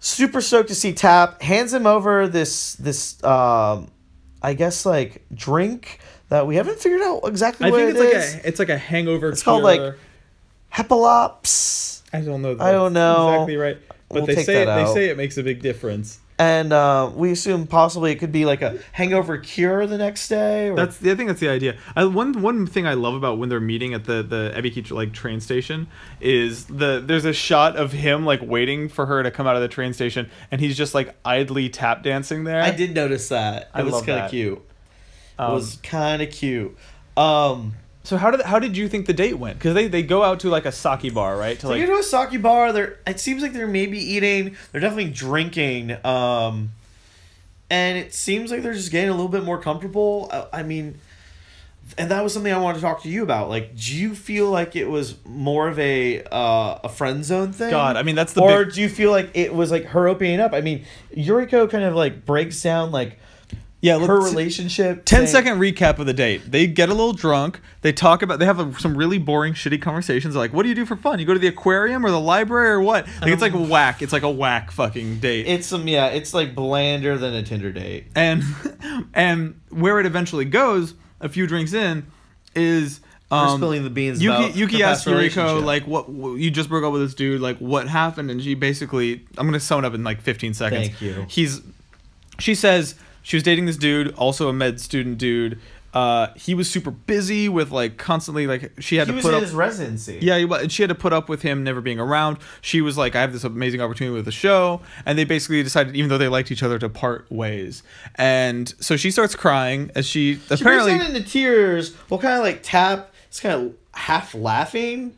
super 0.00 0.40
stoked 0.40 0.68
to 0.68 0.74
see 0.74 0.92
Tap, 0.92 1.42
hands 1.42 1.72
him 1.72 1.86
over 1.86 2.28
this 2.28 2.74
this 2.74 3.22
um, 3.24 3.90
I 4.42 4.54
guess 4.54 4.86
like 4.86 5.24
drink 5.34 6.00
that 6.28 6.46
we 6.46 6.56
haven't 6.56 6.78
figured 6.78 7.02
out 7.02 7.20
exactly 7.24 7.66
I 7.66 7.70
what 7.70 7.78
think 7.78 7.96
it 7.96 7.96
it's 7.96 8.26
is. 8.28 8.34
like 8.34 8.44
a 8.44 8.48
it's 8.48 8.58
like 8.58 8.68
a 8.68 8.78
hangover. 8.78 9.28
It's 9.30 9.42
called, 9.42 9.62
like, 9.62 9.94
Hepalops, 10.72 12.02
I 12.12 12.20
don't 12.20 12.42
know. 12.42 12.56
I 12.58 12.72
don't 12.72 12.92
know. 12.92 13.30
exactly 13.30 13.56
right. 13.56 13.78
But 14.08 14.14
We'll 14.14 14.26
they 14.26 14.42
say 14.44 14.62
it, 14.62 14.66
they 14.66 14.86
say 14.92 15.08
it 15.08 15.16
makes 15.16 15.36
a 15.36 15.42
big 15.42 15.62
difference. 15.62 16.20
And 16.38 16.72
uh, 16.72 17.10
we 17.14 17.30
assume 17.30 17.66
possibly 17.66 18.12
it 18.12 18.16
could 18.16 18.32
be 18.32 18.44
like 18.44 18.60
a 18.60 18.78
hangover 18.92 19.38
cure 19.38 19.86
the 19.86 19.96
next 19.96 20.28
day. 20.28 20.68
Or, 20.68 20.76
That's 20.76 20.98
I 20.98 21.14
think 21.14 21.28
that's 21.28 21.40
the 21.40 21.48
idea. 21.48 21.76
I, 21.94 22.04
one 22.04 22.42
one 22.42 22.66
thing 22.66 22.86
I 22.86 22.94
love 22.94 23.14
about 23.14 23.38
when 23.38 23.48
they're 23.48 23.60
meeting 23.60 23.94
at 23.94 24.04
the 24.04 24.22
the 24.22 24.52
Ebiki 24.54 24.90
like 24.90 25.12
train 25.12 25.40
station 25.40 25.86
is 26.20 26.66
the 26.66 27.02
there's 27.04 27.24
a 27.24 27.32
shot 27.32 27.76
of 27.76 27.92
him 27.92 28.26
like 28.26 28.40
waiting 28.42 28.88
for 28.88 29.06
her 29.06 29.22
to 29.22 29.30
come 29.30 29.46
out 29.46 29.56
of 29.56 29.62
the 29.62 29.68
train 29.68 29.94
station, 29.94 30.30
and 30.50 30.60
he's 30.60 30.76
just 30.76 30.94
like 30.94 31.16
idly 31.24 31.70
tap 31.70 32.02
dancing 32.02 32.44
there. 32.44 32.62
I 32.62 32.70
did 32.70 32.94
notice 32.94 33.30
that. 33.30 33.70
I 33.72 33.80
It 33.80 33.86
was 33.86 34.02
kind 34.02 34.24
of 34.24 34.30
cute. 34.30 34.62
Um, 35.38 35.50
it 35.50 35.54
was 35.54 35.76
kind 35.82 36.22
of 36.22 36.30
cute. 36.30 36.76
Um, 37.16 37.74
So 38.06 38.16
how 38.16 38.30
did 38.30 38.42
how 38.42 38.60
did 38.60 38.76
you 38.76 38.88
think 38.88 39.06
the 39.06 39.12
date 39.12 39.34
went? 39.34 39.58
Because 39.58 39.74
they, 39.74 39.88
they 39.88 40.04
go 40.04 40.22
out 40.22 40.38
to 40.40 40.48
like 40.48 40.64
a 40.64 40.70
sake 40.70 41.12
bar, 41.12 41.36
right? 41.36 41.56
To 41.56 41.62
So 41.62 41.68
like 41.70 41.80
you 41.80 41.88
go 41.88 41.94
to 41.94 41.98
a 41.98 42.04
sake 42.04 42.40
bar. 42.40 42.72
They're 42.72 43.00
it 43.04 43.18
seems 43.18 43.42
like 43.42 43.52
they're 43.52 43.66
maybe 43.66 43.98
eating. 43.98 44.56
They're 44.70 44.80
definitely 44.80 45.10
drinking. 45.10 45.96
Um, 46.06 46.70
and 47.68 47.98
it 47.98 48.14
seems 48.14 48.52
like 48.52 48.62
they're 48.62 48.74
just 48.74 48.92
getting 48.92 49.10
a 49.10 49.12
little 49.12 49.28
bit 49.28 49.42
more 49.42 49.60
comfortable. 49.60 50.30
I, 50.32 50.60
I 50.60 50.62
mean, 50.62 51.00
and 51.98 52.08
that 52.12 52.22
was 52.22 52.32
something 52.32 52.52
I 52.52 52.58
wanted 52.58 52.76
to 52.76 52.82
talk 52.82 53.02
to 53.02 53.08
you 53.08 53.24
about. 53.24 53.48
Like, 53.48 53.76
do 53.76 53.92
you 53.96 54.14
feel 54.14 54.50
like 54.50 54.76
it 54.76 54.88
was 54.88 55.16
more 55.24 55.66
of 55.66 55.76
a 55.80 56.22
uh, 56.30 56.78
a 56.84 56.88
friend 56.88 57.24
zone 57.24 57.52
thing? 57.52 57.70
God, 57.70 57.96
I 57.96 58.04
mean 58.04 58.14
that's 58.14 58.34
the 58.34 58.40
or 58.40 58.66
big, 58.66 58.74
do 58.74 58.82
you 58.82 58.88
feel 58.88 59.10
like 59.10 59.32
it 59.34 59.52
was 59.52 59.72
like 59.72 59.86
her 59.86 60.06
opening 60.06 60.38
up? 60.38 60.52
I 60.52 60.60
mean, 60.60 60.84
Yuriko 61.12 61.68
kind 61.68 61.82
of 61.82 61.96
like 61.96 62.24
breaks 62.24 62.62
down 62.62 62.92
like. 62.92 63.18
Yeah, 63.86 63.96
look, 63.96 64.08
her 64.08 64.18
t- 64.18 64.24
relationship. 64.24 65.04
10 65.04 65.18
saying- 65.18 65.26
second 65.28 65.60
recap 65.60 66.00
of 66.00 66.06
the 66.06 66.12
date. 66.12 66.50
They 66.50 66.66
get 66.66 66.88
a 66.88 66.92
little 66.92 67.12
drunk. 67.12 67.60
They 67.82 67.92
talk 67.92 68.22
about. 68.22 68.40
They 68.40 68.44
have 68.44 68.58
a, 68.58 68.80
some 68.80 68.96
really 68.96 69.18
boring, 69.18 69.54
shitty 69.54 69.80
conversations. 69.80 70.34
Like, 70.34 70.52
what 70.52 70.64
do 70.64 70.68
you 70.68 70.74
do 70.74 70.84
for 70.84 70.96
fun? 70.96 71.20
You 71.20 71.24
go 71.24 71.34
to 71.34 71.38
the 71.38 71.46
aquarium 71.46 72.04
or 72.04 72.10
the 72.10 72.18
library 72.20 72.70
or 72.70 72.80
what? 72.80 73.06
Like, 73.20 73.30
it's 73.30 73.42
like 73.42 73.54
a 73.54 73.60
whack. 73.62 74.02
It's 74.02 74.12
like 74.12 74.24
a 74.24 74.30
whack 74.30 74.72
fucking 74.72 75.20
date. 75.20 75.46
It's 75.46 75.68
some 75.68 75.86
yeah. 75.86 76.08
It's 76.08 76.34
like 76.34 76.54
blander 76.56 77.16
than 77.16 77.32
a 77.34 77.44
Tinder 77.44 77.70
date. 77.70 78.06
and 78.16 78.42
and 79.14 79.60
where 79.70 80.00
it 80.00 80.06
eventually 80.06 80.46
goes, 80.46 80.94
a 81.20 81.28
few 81.28 81.46
drinks 81.46 81.72
in, 81.72 82.06
is 82.56 83.00
We're 83.30 83.38
um, 83.38 83.58
spilling 83.60 83.84
the 83.84 83.90
beans. 83.90 84.20
Yuki 84.20 84.58
Yuki 84.58 84.78
past 84.78 85.06
Yuriko 85.06 85.62
like, 85.62 85.86
"What 85.86 86.08
what- 86.08 86.40
you 86.40 86.50
just 86.50 86.68
broke 86.68 86.82
up 86.84 86.92
with 86.92 87.02
this 87.02 87.14
dude? 87.14 87.40
Like, 87.40 87.58
what 87.58 87.86
happened?" 87.86 88.32
And 88.32 88.42
she 88.42 88.54
basically, 88.54 89.24
I'm 89.38 89.46
gonna 89.46 89.60
sum 89.60 89.84
it 89.84 89.86
up 89.86 89.94
in 89.94 90.02
like 90.02 90.22
15 90.22 90.54
seconds. 90.54 90.88
Thank 90.88 91.00
you. 91.00 91.24
He's, 91.28 91.60
she 92.40 92.56
says 92.56 92.96
she 93.26 93.34
was 93.34 93.42
dating 93.42 93.66
this 93.66 93.76
dude, 93.76 94.14
also 94.14 94.48
a 94.48 94.52
med 94.52 94.80
student 94.80 95.18
dude. 95.18 95.58
Uh, 95.92 96.28
he 96.36 96.54
was 96.54 96.70
super 96.70 96.92
busy 96.92 97.48
with 97.48 97.72
like 97.72 97.96
constantly 97.96 98.46
like 98.46 98.70
she 98.78 98.96
had 98.96 99.08
he 99.08 99.12
to 99.12 99.16
was 99.16 99.24
put 99.24 99.30
in 99.30 99.34
up. 99.38 99.42
his 99.42 99.52
residency. 99.52 100.18
Yeah, 100.22 100.36
and 100.36 100.70
she 100.70 100.82
had 100.84 100.90
to 100.90 100.94
put 100.94 101.12
up 101.12 101.28
with 101.28 101.42
him 101.42 101.64
never 101.64 101.80
being 101.80 101.98
around. 101.98 102.36
She 102.60 102.80
was 102.80 102.96
like, 102.96 103.16
I 103.16 103.20
have 103.22 103.32
this 103.32 103.42
amazing 103.42 103.80
opportunity 103.80 104.14
with 104.14 104.26
the 104.26 104.30
show. 104.30 104.80
And 105.04 105.18
they 105.18 105.24
basically 105.24 105.60
decided, 105.64 105.96
even 105.96 106.08
though 106.08 106.18
they 106.18 106.28
liked 106.28 106.52
each 106.52 106.62
other, 106.62 106.78
to 106.78 106.88
part 106.88 107.28
ways. 107.32 107.82
And 108.14 108.72
so 108.78 108.96
she 108.96 109.10
starts 109.10 109.34
crying 109.34 109.90
as 109.96 110.06
she, 110.06 110.36
She 110.36 110.54
apparently. 110.54 110.96
breaks 110.96 111.08
into 111.08 111.22
tears. 111.28 111.96
Well, 112.10 112.20
kind 112.20 112.34
of 112.36 112.42
like 112.44 112.60
tap. 112.62 113.12
It's 113.26 113.40
kind 113.40 113.54
of 113.54 113.74
half 113.98 114.36
laughing, 114.36 115.16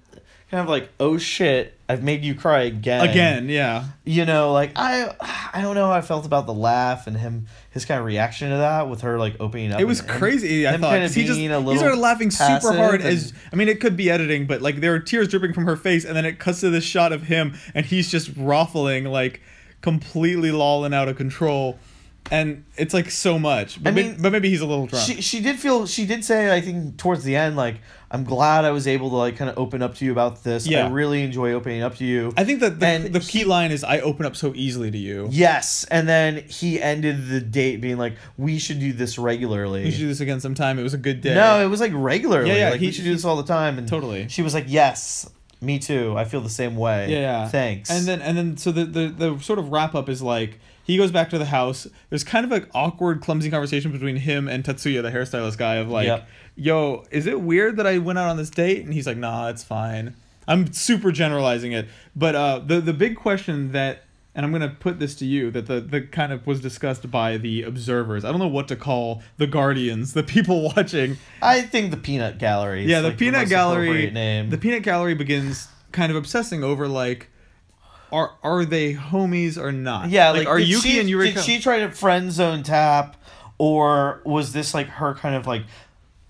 kind 0.51 0.63
of 0.63 0.69
like, 0.69 0.89
"Oh 0.99 1.19
shit, 1.19 1.75
I've 1.89 2.03
made 2.03 2.25
you 2.25 2.35
cry 2.35 2.63
again." 2.63 3.09
Again, 3.09 3.49
yeah. 3.49 3.85
you 4.05 4.25
know, 4.25 4.53
like 4.53 4.73
I, 4.77 5.15
I 5.55 5.63
don't 5.63 5.75
know 5.75 5.87
how 5.87 5.93
I 5.93 6.01
felt 6.03 6.27
about 6.27 6.47
the 6.47 6.53
laugh 6.55 7.07
and 7.07 7.17
him, 7.17 7.47
his 7.71 7.85
kind 7.85 7.99
of 7.99 8.05
reaction 8.07 8.51
to 8.51 8.57
that 8.59 8.89
with 8.89 9.01
her 9.03 9.19
like 9.19 9.37
opening 9.41 9.73
up. 9.73 9.81
It 9.81 9.85
was 9.85 10.01
him- 10.01 10.07
crazy. 10.19 10.67
I 10.67 10.73
him 10.73 10.81
thought 10.81 10.91
kind 10.91 11.05
of 11.05 11.15
he 11.15 11.25
just 11.25 11.39
he 11.39 11.79
started 11.79 11.99
laughing 11.99 12.31
super 12.31 12.73
hard. 12.77 13.01
and- 13.01 13.09
As 13.11 13.33
I 13.53 13.57
mean, 13.57 13.69
it 13.69 13.81
could 13.81 13.97
be 13.97 14.11
editing, 14.11 14.47
but 14.47 14.61
like 14.63 14.81
there 14.81 14.91
were 14.93 15.01
tears 15.01 15.29
dripping 15.29 15.53
from 15.55 15.65
her 15.67 15.77
face, 15.77 16.05
and 16.05 16.15
then 16.17 16.25
it 16.27 16.39
cuts 16.39 16.61
to 16.61 16.71
this 16.71 16.85
shot 16.85 17.13
of 17.13 17.23
him, 17.25 17.55
and 17.75 17.87
he's 17.87 18.11
just 18.11 18.31
ruffling, 18.37 19.05
like 19.05 19.41
completely 19.81 20.51
lolling 20.51 20.93
out 20.93 21.09
of 21.09 21.17
control, 21.17 21.79
and 22.31 22.65
it's 22.77 22.95
like 22.95 23.11
so 23.11 23.39
much. 23.39 23.83
But, 23.83 23.91
I 23.91 23.95
may- 23.95 24.03
mean, 24.11 24.17
but 24.23 24.33
maybe 24.33 24.49
he's 24.51 24.61
a 24.61 24.67
little 24.67 24.87
drunk. 24.87 25.05
she 25.07 25.21
she 25.23 25.41
did 25.41 25.59
feel 25.59 25.87
she 25.87 26.07
did 26.07 26.25
say 26.25 26.55
I 26.55 26.61
think 26.61 26.97
towards 26.97 27.25
the 27.25 27.37
end 27.37 27.57
like 27.57 27.77
I'm 28.11 28.25
glad 28.25 28.65
I 28.65 28.71
was 28.71 28.87
able 28.87 29.11
to 29.11 29.17
like 29.17 29.37
kind 29.37 29.51
of 29.51 29.59
open 29.59 29.83
up 29.83 29.95
to 29.97 30.05
you 30.05 30.13
about 30.13 30.43
this. 30.43 30.67
Yeah. 30.67 30.87
I 30.87 30.91
really 30.91 31.23
enjoy 31.23 31.53
opening 31.53 31.83
up 31.83 31.97
to 31.97 32.05
you. 32.07 32.33
I 32.39 32.45
think 32.45 32.61
that 32.61 32.81
the, 32.81 32.87
And 32.87 33.13
the 33.15 33.21
key 33.21 33.45
line 33.45 33.71
is 33.71 33.85
I 33.85 34.01
open 34.01 34.25
up 34.25 34.35
so 34.35 34.53
easily 34.55 34.91
to 34.91 34.97
you. 34.99 35.29
yes, 35.31 35.85
and 35.91 36.09
then 36.09 36.45
he 36.49 36.81
ended 36.81 37.29
the 37.29 37.41
date 37.41 37.81
being 37.83 37.99
like, 37.99 38.17
"We 38.39 38.59
should 38.59 38.81
do 38.81 38.93
this 38.95 39.19
regularly." 39.19 39.85
We 39.85 39.91
should 39.91 40.01
do 40.01 40.09
this 40.09 40.21
again 40.21 40.41
sometime. 40.41 40.79
It 40.79 40.83
was 40.85 40.95
a 40.95 40.99
good 40.99 41.21
day. 41.21 41.35
No, 41.35 41.61
it 41.63 41.67
was 41.69 41.81
like 41.81 41.93
regularly. 41.95 42.49
Yeah, 42.51 42.57
yeah, 42.57 42.71
Like 42.71 42.81
he- 42.81 42.87
we 42.87 42.93
should 42.93 43.05
do 43.05 43.13
this 43.13 43.25
all 43.27 43.37
the 43.37 43.43
time. 43.43 43.77
And 43.79 43.87
Totally. 43.87 44.29
She 44.29 44.41
was 44.43 44.55
like, 44.55 44.65
"Yes, 44.69 45.29
me 45.61 45.79
too. 45.79 46.15
I 46.17 46.25
feel 46.25 46.41
the 46.41 46.49
same 46.49 46.77
way." 46.77 47.11
Yeah. 47.11 47.49
Thanks. 47.49 47.91
And 47.91 48.07
then 48.07 48.21
and 48.23 48.37
then 48.37 48.57
so 48.57 48.73
the, 48.73 48.85
the 48.85 49.09
the 49.09 49.39
sort 49.41 49.59
of 49.59 49.71
wrap 49.71 49.95
up 49.95 50.09
is 50.09 50.23
like 50.23 50.59
he 50.85 50.97
goes 50.97 51.11
back 51.11 51.31
to 51.31 51.39
the 51.39 51.45
house. 51.47 51.87
There's 52.09 52.25
kind 52.25 52.45
of 52.45 52.53
an 52.53 52.67
awkward, 52.75 53.21
clumsy 53.21 53.51
conversation 53.51 53.93
between 53.93 54.17
him 54.17 54.49
and 54.49 54.65
Tatsuya, 54.65 55.03
the 55.03 55.11
hairstylist 55.11 55.59
guy, 55.59 55.77
of 55.77 55.89
like, 55.91 56.07
Yep. 56.07 56.29
"Yo, 56.57 57.05
is 57.11 57.27
it 57.27 57.41
weird 57.41 57.77
that 57.77 57.87
I 57.87 57.99
went 57.99 58.19
out 58.19 58.29
on 58.29 58.37
this 58.39 58.51
date?" 58.51 58.85
And 58.85 58.95
he's 58.95 59.07
like, 59.07 59.19
"Nah, 59.19 59.49
it's 59.49 59.63
fine." 59.63 60.15
I'm 60.47 60.73
super 60.73 61.13
generalizing 61.13 61.73
it, 61.73 61.89
but 62.17 62.35
uh, 62.35 62.61
the 62.61 62.81
the 62.81 62.95
big 62.95 63.17
question 63.17 63.73
that, 63.73 64.05
and 64.39 64.47
I'm 64.47 64.53
gonna 64.53 64.69
put 64.79 65.01
this 65.01 65.17
to 65.17 65.27
you, 65.27 65.51
that 65.51 65.67
the 65.67 65.81
the 65.81 66.01
kind 66.01 66.33
of 66.33 66.47
was 66.47 66.61
discussed 66.61 67.11
by 67.11 67.39
the 67.39 67.65
observers. 67.65 68.25
I 68.25 68.31
don't 68.31 68.39
know 68.39 68.47
what 68.47 68.69
to 68.69 68.77
call 68.77 69.21
the 69.37 69.49
guardians, 69.49 70.13
the 70.13 70.23
people 70.23 70.63
watching. 70.77 71.17
I 71.43 71.61
think 71.61 71.91
the 71.91 71.97
peanut 71.97 72.39
gallery. 72.39 72.85
yeah, 72.85 73.01
the 73.01 73.09
like, 73.09 73.19
peanut 73.19 73.41
most 73.41 73.49
gallery. 73.49 74.13
name. 74.13 74.51
The 74.51 74.57
peanut 74.57 74.85
gallery 74.85 75.15
begins 75.15 75.67
kind 75.91 76.13
of 76.13 76.17
obsessing 76.17 76.63
over 76.63 76.87
like, 76.87 77.31
are 78.13 78.37
are 78.45 78.65
they 78.65 78.95
homies 78.95 79.59
or 79.59 79.73
not? 79.73 80.09
yeah, 80.11 80.31
like, 80.31 80.39
like, 80.39 80.47
are 80.47 80.61
Yuki 80.61 80.91
she, 80.91 81.01
and 81.01 81.09
Yuriko? 81.09 81.35
Did 81.35 81.43
she 81.43 81.59
try 81.59 81.81
to 81.81 81.91
friend 81.91 82.31
zone 82.31 82.63
tap, 82.63 83.17
or 83.59 84.23
was 84.25 84.53
this 84.53 84.73
like 84.73 84.87
her 84.87 85.15
kind 85.15 85.35
of 85.35 85.49
like 85.49 85.65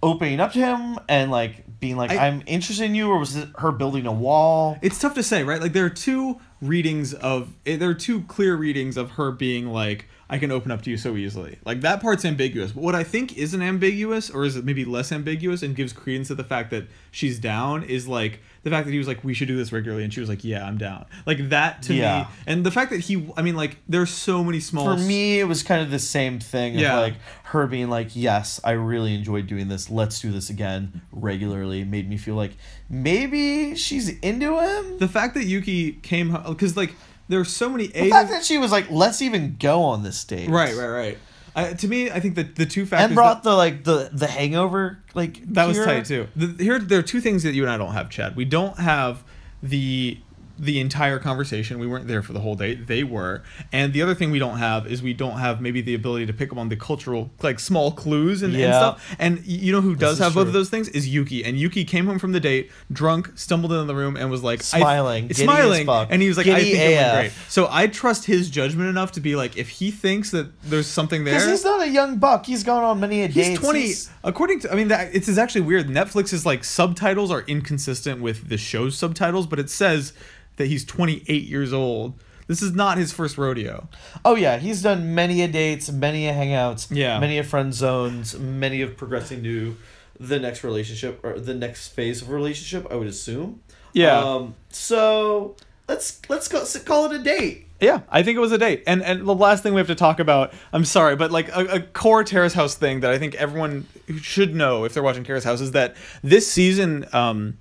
opening 0.02 0.40
up 0.40 0.54
to 0.54 0.60
him 0.60 0.98
and 1.10 1.30
like 1.30 1.62
being 1.80 1.96
like, 1.96 2.10
I- 2.10 2.26
am 2.26 2.42
interested 2.46 2.84
in 2.84 2.94
you," 2.94 3.08
or 3.10 3.18
was 3.18 3.36
it 3.36 3.48
her 3.58 3.72
building 3.72 4.06
a 4.06 4.12
wall? 4.12 4.78
it's 4.82 4.98
tough 4.98 5.14
to 5.14 5.22
say, 5.22 5.44
right? 5.44 5.60
Like 5.60 5.72
there 5.72 5.84
are 5.84 5.90
two 5.90 6.40
readings 6.60 7.14
of 7.14 7.54
eh, 7.66 7.76
there 7.76 7.90
are 7.90 7.94
two 7.94 8.22
clear 8.22 8.56
readings 8.56 8.96
of 8.96 9.12
her 9.12 9.30
being 9.30 9.66
like 9.68 10.06
I 10.30 10.38
can 10.38 10.50
open 10.50 10.70
up 10.70 10.82
to 10.82 10.90
you 10.90 10.96
so 10.98 11.16
easily. 11.16 11.58
Like 11.64 11.80
that 11.80 12.02
part's 12.02 12.24
ambiguous. 12.24 12.72
But 12.72 12.82
what 12.82 12.94
I 12.94 13.02
think 13.02 13.38
isn't 13.38 13.62
ambiguous 13.62 14.28
or 14.28 14.44
is 14.44 14.56
it 14.56 14.64
maybe 14.64 14.84
less 14.84 15.10
ambiguous 15.10 15.62
and 15.62 15.74
gives 15.74 15.92
credence 15.92 16.28
to 16.28 16.34
the 16.34 16.44
fact 16.44 16.70
that 16.70 16.84
she's 17.10 17.38
down 17.38 17.82
is 17.82 18.06
like 18.06 18.40
the 18.62 18.68
fact 18.70 18.84
that 18.86 18.92
he 18.92 18.98
was 18.98 19.08
like 19.08 19.24
we 19.24 19.32
should 19.32 19.48
do 19.48 19.56
this 19.56 19.72
regularly 19.72 20.04
and 20.04 20.12
she 20.12 20.20
was 20.20 20.28
like 20.28 20.44
yeah, 20.44 20.66
I'm 20.66 20.76
down. 20.76 21.06
Like 21.24 21.48
that 21.48 21.82
to 21.84 21.94
Yeah. 21.94 22.20
me 22.20 22.26
and 22.46 22.64
the 22.66 22.70
fact 22.70 22.90
that 22.90 23.00
he 23.00 23.26
I 23.38 23.42
mean 23.42 23.56
like 23.56 23.78
there's 23.88 24.10
so 24.10 24.44
many 24.44 24.60
small 24.60 24.84
For 24.84 25.02
me, 25.02 25.40
it 25.40 25.44
was 25.44 25.62
kind 25.62 25.80
of 25.82 25.90
the 25.90 25.98
same 25.98 26.40
thing 26.40 26.74
of 26.74 26.80
Yeah. 26.82 26.98
like 26.98 27.14
her 27.44 27.66
being 27.66 27.88
like, 27.88 28.14
"Yes, 28.14 28.60
I 28.62 28.72
really 28.72 29.14
enjoyed 29.14 29.46
doing 29.46 29.68
this. 29.68 29.88
Let's 29.88 30.20
do 30.20 30.30
this 30.30 30.50
again 30.50 31.00
regularly." 31.12 31.82
Made 31.84 32.06
me 32.06 32.18
feel 32.18 32.34
like 32.34 32.52
maybe 32.90 33.74
she's 33.76 34.10
into 34.20 34.58
him. 34.60 34.98
the 34.98 35.08
fact 35.08 35.32
that 35.34 35.44
Yuki 35.44 35.92
came 35.92 36.36
because 36.46 36.76
like 36.76 36.94
there's 37.28 37.54
so 37.54 37.68
many 37.68 37.86
The 37.88 38.10
fact 38.10 38.30
that 38.30 38.44
she 38.44 38.58
was 38.58 38.72
like, 38.72 38.90
"Let's 38.90 39.22
even 39.22 39.56
go 39.58 39.82
on 39.82 40.02
this 40.02 40.22
date." 40.24 40.48
right 40.48 40.74
right 40.74 40.88
right. 40.88 41.18
I, 41.54 41.72
to 41.72 41.88
me, 41.88 42.10
I 42.10 42.20
think 42.20 42.36
that 42.36 42.54
the 42.54 42.66
two 42.66 42.86
factors 42.86 43.06
And 43.06 43.14
brought 43.14 43.42
that, 43.42 43.50
the 43.50 43.56
like 43.56 43.84
the 43.84 44.10
the 44.12 44.28
hangover 44.28 45.00
like 45.14 45.42
that 45.54 45.66
was 45.66 45.78
tight 45.78 46.04
too. 46.04 46.28
The, 46.36 46.62
here, 46.62 46.78
there 46.78 47.00
are 47.00 47.02
two 47.02 47.20
things 47.20 47.42
that 47.42 47.54
you 47.54 47.62
and 47.62 47.70
I 47.70 47.76
don't 47.76 47.92
have, 47.92 48.10
Chad. 48.10 48.36
We 48.36 48.44
don't 48.44 48.78
have 48.78 49.24
the 49.62 50.18
the 50.58 50.80
entire 50.80 51.18
conversation. 51.18 51.78
We 51.78 51.86
weren't 51.86 52.08
there 52.08 52.22
for 52.22 52.32
the 52.32 52.40
whole 52.40 52.54
date. 52.54 52.86
They 52.86 53.04
were. 53.04 53.42
And 53.72 53.92
the 53.92 54.02
other 54.02 54.14
thing 54.14 54.30
we 54.30 54.38
don't 54.38 54.58
have 54.58 54.86
is 54.86 55.02
we 55.02 55.14
don't 55.14 55.38
have 55.38 55.60
maybe 55.60 55.80
the 55.80 55.94
ability 55.94 56.26
to 56.26 56.32
pick 56.32 56.52
up 56.52 56.58
on 56.58 56.68
the 56.68 56.76
cultural 56.76 57.30
like 57.42 57.60
small 57.60 57.92
clues 57.92 58.42
and, 58.42 58.54
and 58.54 58.74
stuff. 58.74 59.16
And 59.18 59.44
you 59.46 59.72
know 59.72 59.80
who 59.80 59.94
does 59.94 60.14
is 60.14 60.18
have 60.20 60.34
both 60.34 60.46
of 60.48 60.52
those 60.52 60.70
things 60.70 60.88
is 60.88 61.08
Yuki. 61.08 61.44
And 61.44 61.58
Yuki 61.58 61.84
came 61.84 62.06
home 62.06 62.18
from 62.18 62.32
the 62.32 62.40
date 62.40 62.70
drunk, 62.92 63.32
stumbled 63.36 63.72
into 63.72 63.84
the 63.84 63.94
room, 63.94 64.16
and 64.16 64.30
was 64.30 64.42
like 64.42 64.62
Smiling, 64.62 65.32
smiling, 65.32 65.88
and 66.10 66.20
he 66.20 66.28
was 66.28 66.36
like, 66.36 66.46
"I 66.46 66.60
Giddy 66.60 66.72
think 66.72 66.90
it 66.92 66.96
went 66.96 67.14
great." 67.14 67.32
So 67.48 67.68
I 67.70 67.86
trust 67.86 68.26
his 68.26 68.50
judgment 68.50 68.88
enough 68.88 69.12
to 69.12 69.20
be 69.20 69.36
like, 69.36 69.56
if 69.56 69.68
he 69.68 69.90
thinks 69.90 70.30
that 70.32 70.50
there's 70.62 70.86
something 70.86 71.24
there, 71.24 71.34
Because 71.34 71.48
he's 71.50 71.64
not 71.64 71.82
a 71.82 71.88
young 71.88 72.18
buck. 72.18 72.46
He's 72.46 72.64
gone 72.64 72.84
on 72.84 73.00
many 73.00 73.22
a 73.22 73.28
He's 73.28 73.58
20 73.58 73.80
He's- 73.80 74.10
according 74.24 74.60
to 74.60 74.72
i 74.72 74.74
mean 74.74 74.88
that 74.88 75.14
it's 75.14 75.28
is 75.28 75.38
actually 75.38 75.60
weird 75.60 75.86
netflix's 75.86 76.44
like 76.44 76.64
subtitles 76.64 77.30
are 77.30 77.42
inconsistent 77.42 78.20
with 78.20 78.48
the 78.48 78.58
show's 78.58 78.96
subtitles 78.98 79.46
but 79.46 79.58
it 79.58 79.70
says 79.70 80.12
that 80.58 80.66
he's 80.66 80.84
28 80.84 81.44
years 81.44 81.72
old 81.72 82.14
this 82.46 82.62
is 82.62 82.72
not 82.72 82.96
his 82.98 83.12
first 83.12 83.36
rodeo 83.38 83.88
Oh 84.24 84.34
yeah, 84.34 84.58
he's 84.58 84.82
done 84.82 85.14
many 85.14 85.42
a 85.42 85.48
dates, 85.48 85.90
many 85.90 86.28
a 86.28 86.32
hangouts, 86.32 86.86
Yeah. 86.90 87.18
many 87.18 87.38
a 87.38 87.44
friend 87.44 87.74
zones, 87.74 88.38
many 88.38 88.80
of 88.82 88.96
progressing 88.96 89.42
to 89.44 89.76
the 90.18 90.38
next 90.38 90.64
relationship 90.64 91.20
or 91.22 91.38
the 91.38 91.54
next 91.54 91.88
phase 91.88 92.22
of 92.22 92.30
relationship. 92.30 92.90
I 92.90 92.96
would 92.96 93.06
assume. 93.06 93.60
Yeah. 93.92 94.18
Um. 94.18 94.54
So 94.70 95.56
let's 95.88 96.20
let's 96.28 96.48
go 96.48 96.64
call 96.84 97.10
it 97.10 97.20
a 97.20 97.22
date. 97.22 97.66
yeah 97.80 98.00
i 98.10 98.22
think 98.22 98.36
it 98.36 98.40
was 98.40 98.52
a 98.52 98.58
date 98.58 98.82
and 98.86 99.02
and 99.02 99.26
the 99.26 99.34
last 99.34 99.62
thing 99.62 99.72
we 99.72 99.78
have 99.78 99.86
to 99.86 99.94
talk 99.94 100.18
about 100.20 100.52
i'm 100.72 100.84
sorry 100.84 101.16
but 101.16 101.30
like 101.30 101.48
a, 101.48 101.76
a 101.76 101.80
core 101.80 102.22
terrace 102.24 102.52
house 102.52 102.74
thing 102.74 103.00
that 103.00 103.10
i 103.10 103.18
think 103.18 103.34
everyone 103.36 103.86
should 104.20 104.54
know 104.54 104.84
if 104.84 104.92
they're 104.92 105.02
watching 105.02 105.24
terrace 105.24 105.44
house 105.44 105.60
is 105.62 105.70
that 105.72 105.96
this 106.22 106.50
season 106.50 107.06
um 107.14 107.56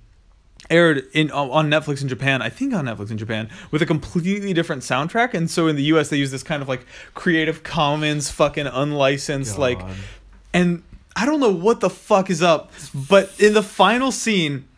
aired 0.70 1.06
in 1.12 1.30
on 1.30 1.70
Netflix 1.70 2.02
in 2.02 2.08
Japan, 2.08 2.42
I 2.42 2.48
think 2.48 2.74
on 2.74 2.86
Netflix 2.86 3.10
in 3.10 3.18
Japan, 3.18 3.48
with 3.70 3.82
a 3.82 3.86
completely 3.86 4.52
different 4.52 4.82
soundtrack. 4.82 5.34
And 5.34 5.50
so 5.50 5.66
in 5.66 5.76
the 5.76 5.84
US 5.84 6.08
they 6.08 6.16
use 6.16 6.30
this 6.30 6.42
kind 6.42 6.62
of 6.62 6.68
like 6.68 6.86
Creative 7.14 7.62
Commons 7.62 8.30
fucking 8.30 8.66
unlicensed 8.66 9.58
like 9.58 9.80
and 10.52 10.82
I 11.16 11.26
don't 11.26 11.40
know 11.40 11.52
what 11.52 11.80
the 11.80 11.90
fuck 11.90 12.30
is 12.30 12.42
up, 12.42 12.72
but 13.08 13.32
in 13.40 13.54
the 13.54 13.62
final 13.62 14.12
scene 14.12 14.68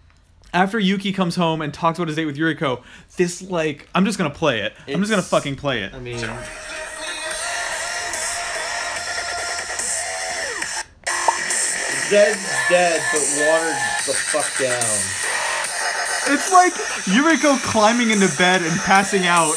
after 0.52 0.78
Yuki 0.78 1.12
comes 1.12 1.36
home 1.36 1.60
and 1.62 1.72
talks 1.72 1.98
about 1.98 2.08
his 2.08 2.16
date 2.16 2.26
with 2.26 2.36
Yuriko, 2.36 2.82
this 3.16 3.42
like 3.42 3.88
I'm 3.94 4.04
just 4.04 4.18
gonna 4.18 4.30
play 4.30 4.60
it. 4.60 4.74
I'm 4.88 5.00
just 5.00 5.10
gonna 5.10 5.22
fucking 5.22 5.56
play 5.56 5.82
it. 5.82 5.94
I 5.94 5.98
mean. 5.98 6.18
Zeds 12.10 12.68
Dead, 12.68 13.00
but 13.12 13.20
watered 13.38 13.76
the 14.04 14.12
fuck 14.12 14.58
down. 14.58 15.29
It's 16.28 16.52
like 16.52 16.72
Yuriko 17.04 17.60
climbing 17.62 18.10
into 18.10 18.28
bed 18.36 18.62
and 18.62 18.78
passing 18.80 19.26
out 19.26 19.48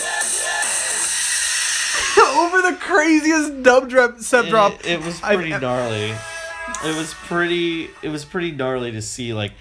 over 2.37 2.61
the 2.61 2.77
craziest 2.79 3.63
dub 3.63 3.89
drop 3.89 4.19
set 4.19 4.49
drop. 4.49 4.73
It, 4.81 4.85
it 4.87 5.01
was 5.05 5.21
I've 5.23 5.35
pretty 5.37 5.53
ev- 5.53 5.61
gnarly. 5.61 6.13
it 6.85 6.95
was 6.97 7.13
pretty 7.13 7.89
it 8.01 8.09
was 8.09 8.25
pretty 8.25 8.51
gnarly 8.51 8.91
to 8.91 9.01
see 9.01 9.33
like 9.33 9.51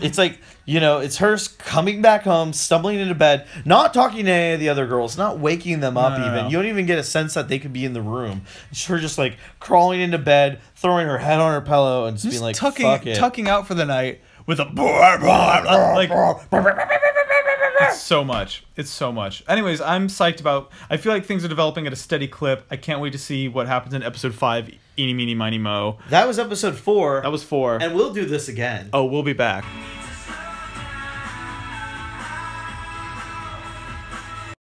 it's 0.00 0.18
like 0.18 0.38
you 0.64 0.80
know 0.80 0.98
it's 0.98 1.18
her 1.18 1.36
coming 1.58 2.00
back 2.02 2.22
home 2.22 2.52
stumbling 2.52 2.98
into 3.00 3.14
bed 3.14 3.46
not 3.64 3.92
talking 3.92 4.24
to 4.26 4.30
any 4.30 4.54
of 4.54 4.60
the 4.60 4.68
other 4.68 4.86
girls 4.86 5.18
not 5.18 5.38
waking 5.38 5.80
them 5.80 5.96
up 5.96 6.12
No, 6.12 6.18
no, 6.18 6.26
even 6.26 6.44
no. 6.44 6.50
you 6.50 6.56
don't 6.58 6.66
even 6.66 6.86
get 6.86 6.98
a 6.98 7.02
sense 7.04 7.34
that 7.34 7.48
they 7.48 7.58
could 7.58 7.72
be 7.72 7.84
in 7.84 7.92
the 7.92 8.00
room 8.02 8.42
it's 8.70 8.86
her 8.86 8.98
just 8.98 9.18
like 9.18 9.36
crawling 9.58 10.00
into 10.00 10.18
bed 10.18 10.60
throwing 10.76 11.06
her 11.08 11.18
head 11.18 11.40
on 11.40 11.52
her 11.52 11.60
pillow 11.60 12.06
and 12.06 12.16
just, 12.16 12.30
being 12.30 12.42
like 12.42 12.56
tucking 12.56 12.86
fuck 12.86 13.06
it 13.06 13.16
tucking 13.16 13.48
out 13.48 13.66
for 13.66 13.74
the 13.74 13.84
night 13.84 14.20
with 14.46 14.60
a 14.60 14.64
like 15.94 16.10
it's 17.82 18.00
so 18.00 18.24
much. 18.24 18.64
It's 18.76 18.90
so 18.90 19.12
much. 19.12 19.42
Anyways, 19.48 19.80
I'm 19.80 20.08
psyched 20.08 20.40
about. 20.40 20.70
I 20.88 20.96
feel 20.96 21.12
like 21.12 21.24
things 21.24 21.44
are 21.44 21.48
developing 21.48 21.86
at 21.86 21.92
a 21.92 21.96
steady 21.96 22.28
clip. 22.28 22.64
I 22.70 22.76
can't 22.76 23.00
wait 23.00 23.12
to 23.12 23.18
see 23.18 23.48
what 23.48 23.66
happens 23.66 23.94
in 23.94 24.02
episode 24.02 24.34
five. 24.34 24.70
Eeny, 24.98 25.14
meeny, 25.14 25.34
miny, 25.34 25.58
mo. 25.58 25.98
that 26.10 26.28
was 26.28 26.38
episode 26.38 26.76
four 26.76 27.22
That 27.22 27.32
was 27.32 27.42
four. 27.42 27.78
and 27.80 27.94
we'll 27.94 28.12
do 28.12 28.26
this 28.26 28.48
again 28.48 28.90
oh, 28.92 29.06
we'll 29.06 29.22
be 29.22 29.32
back. 29.32 29.64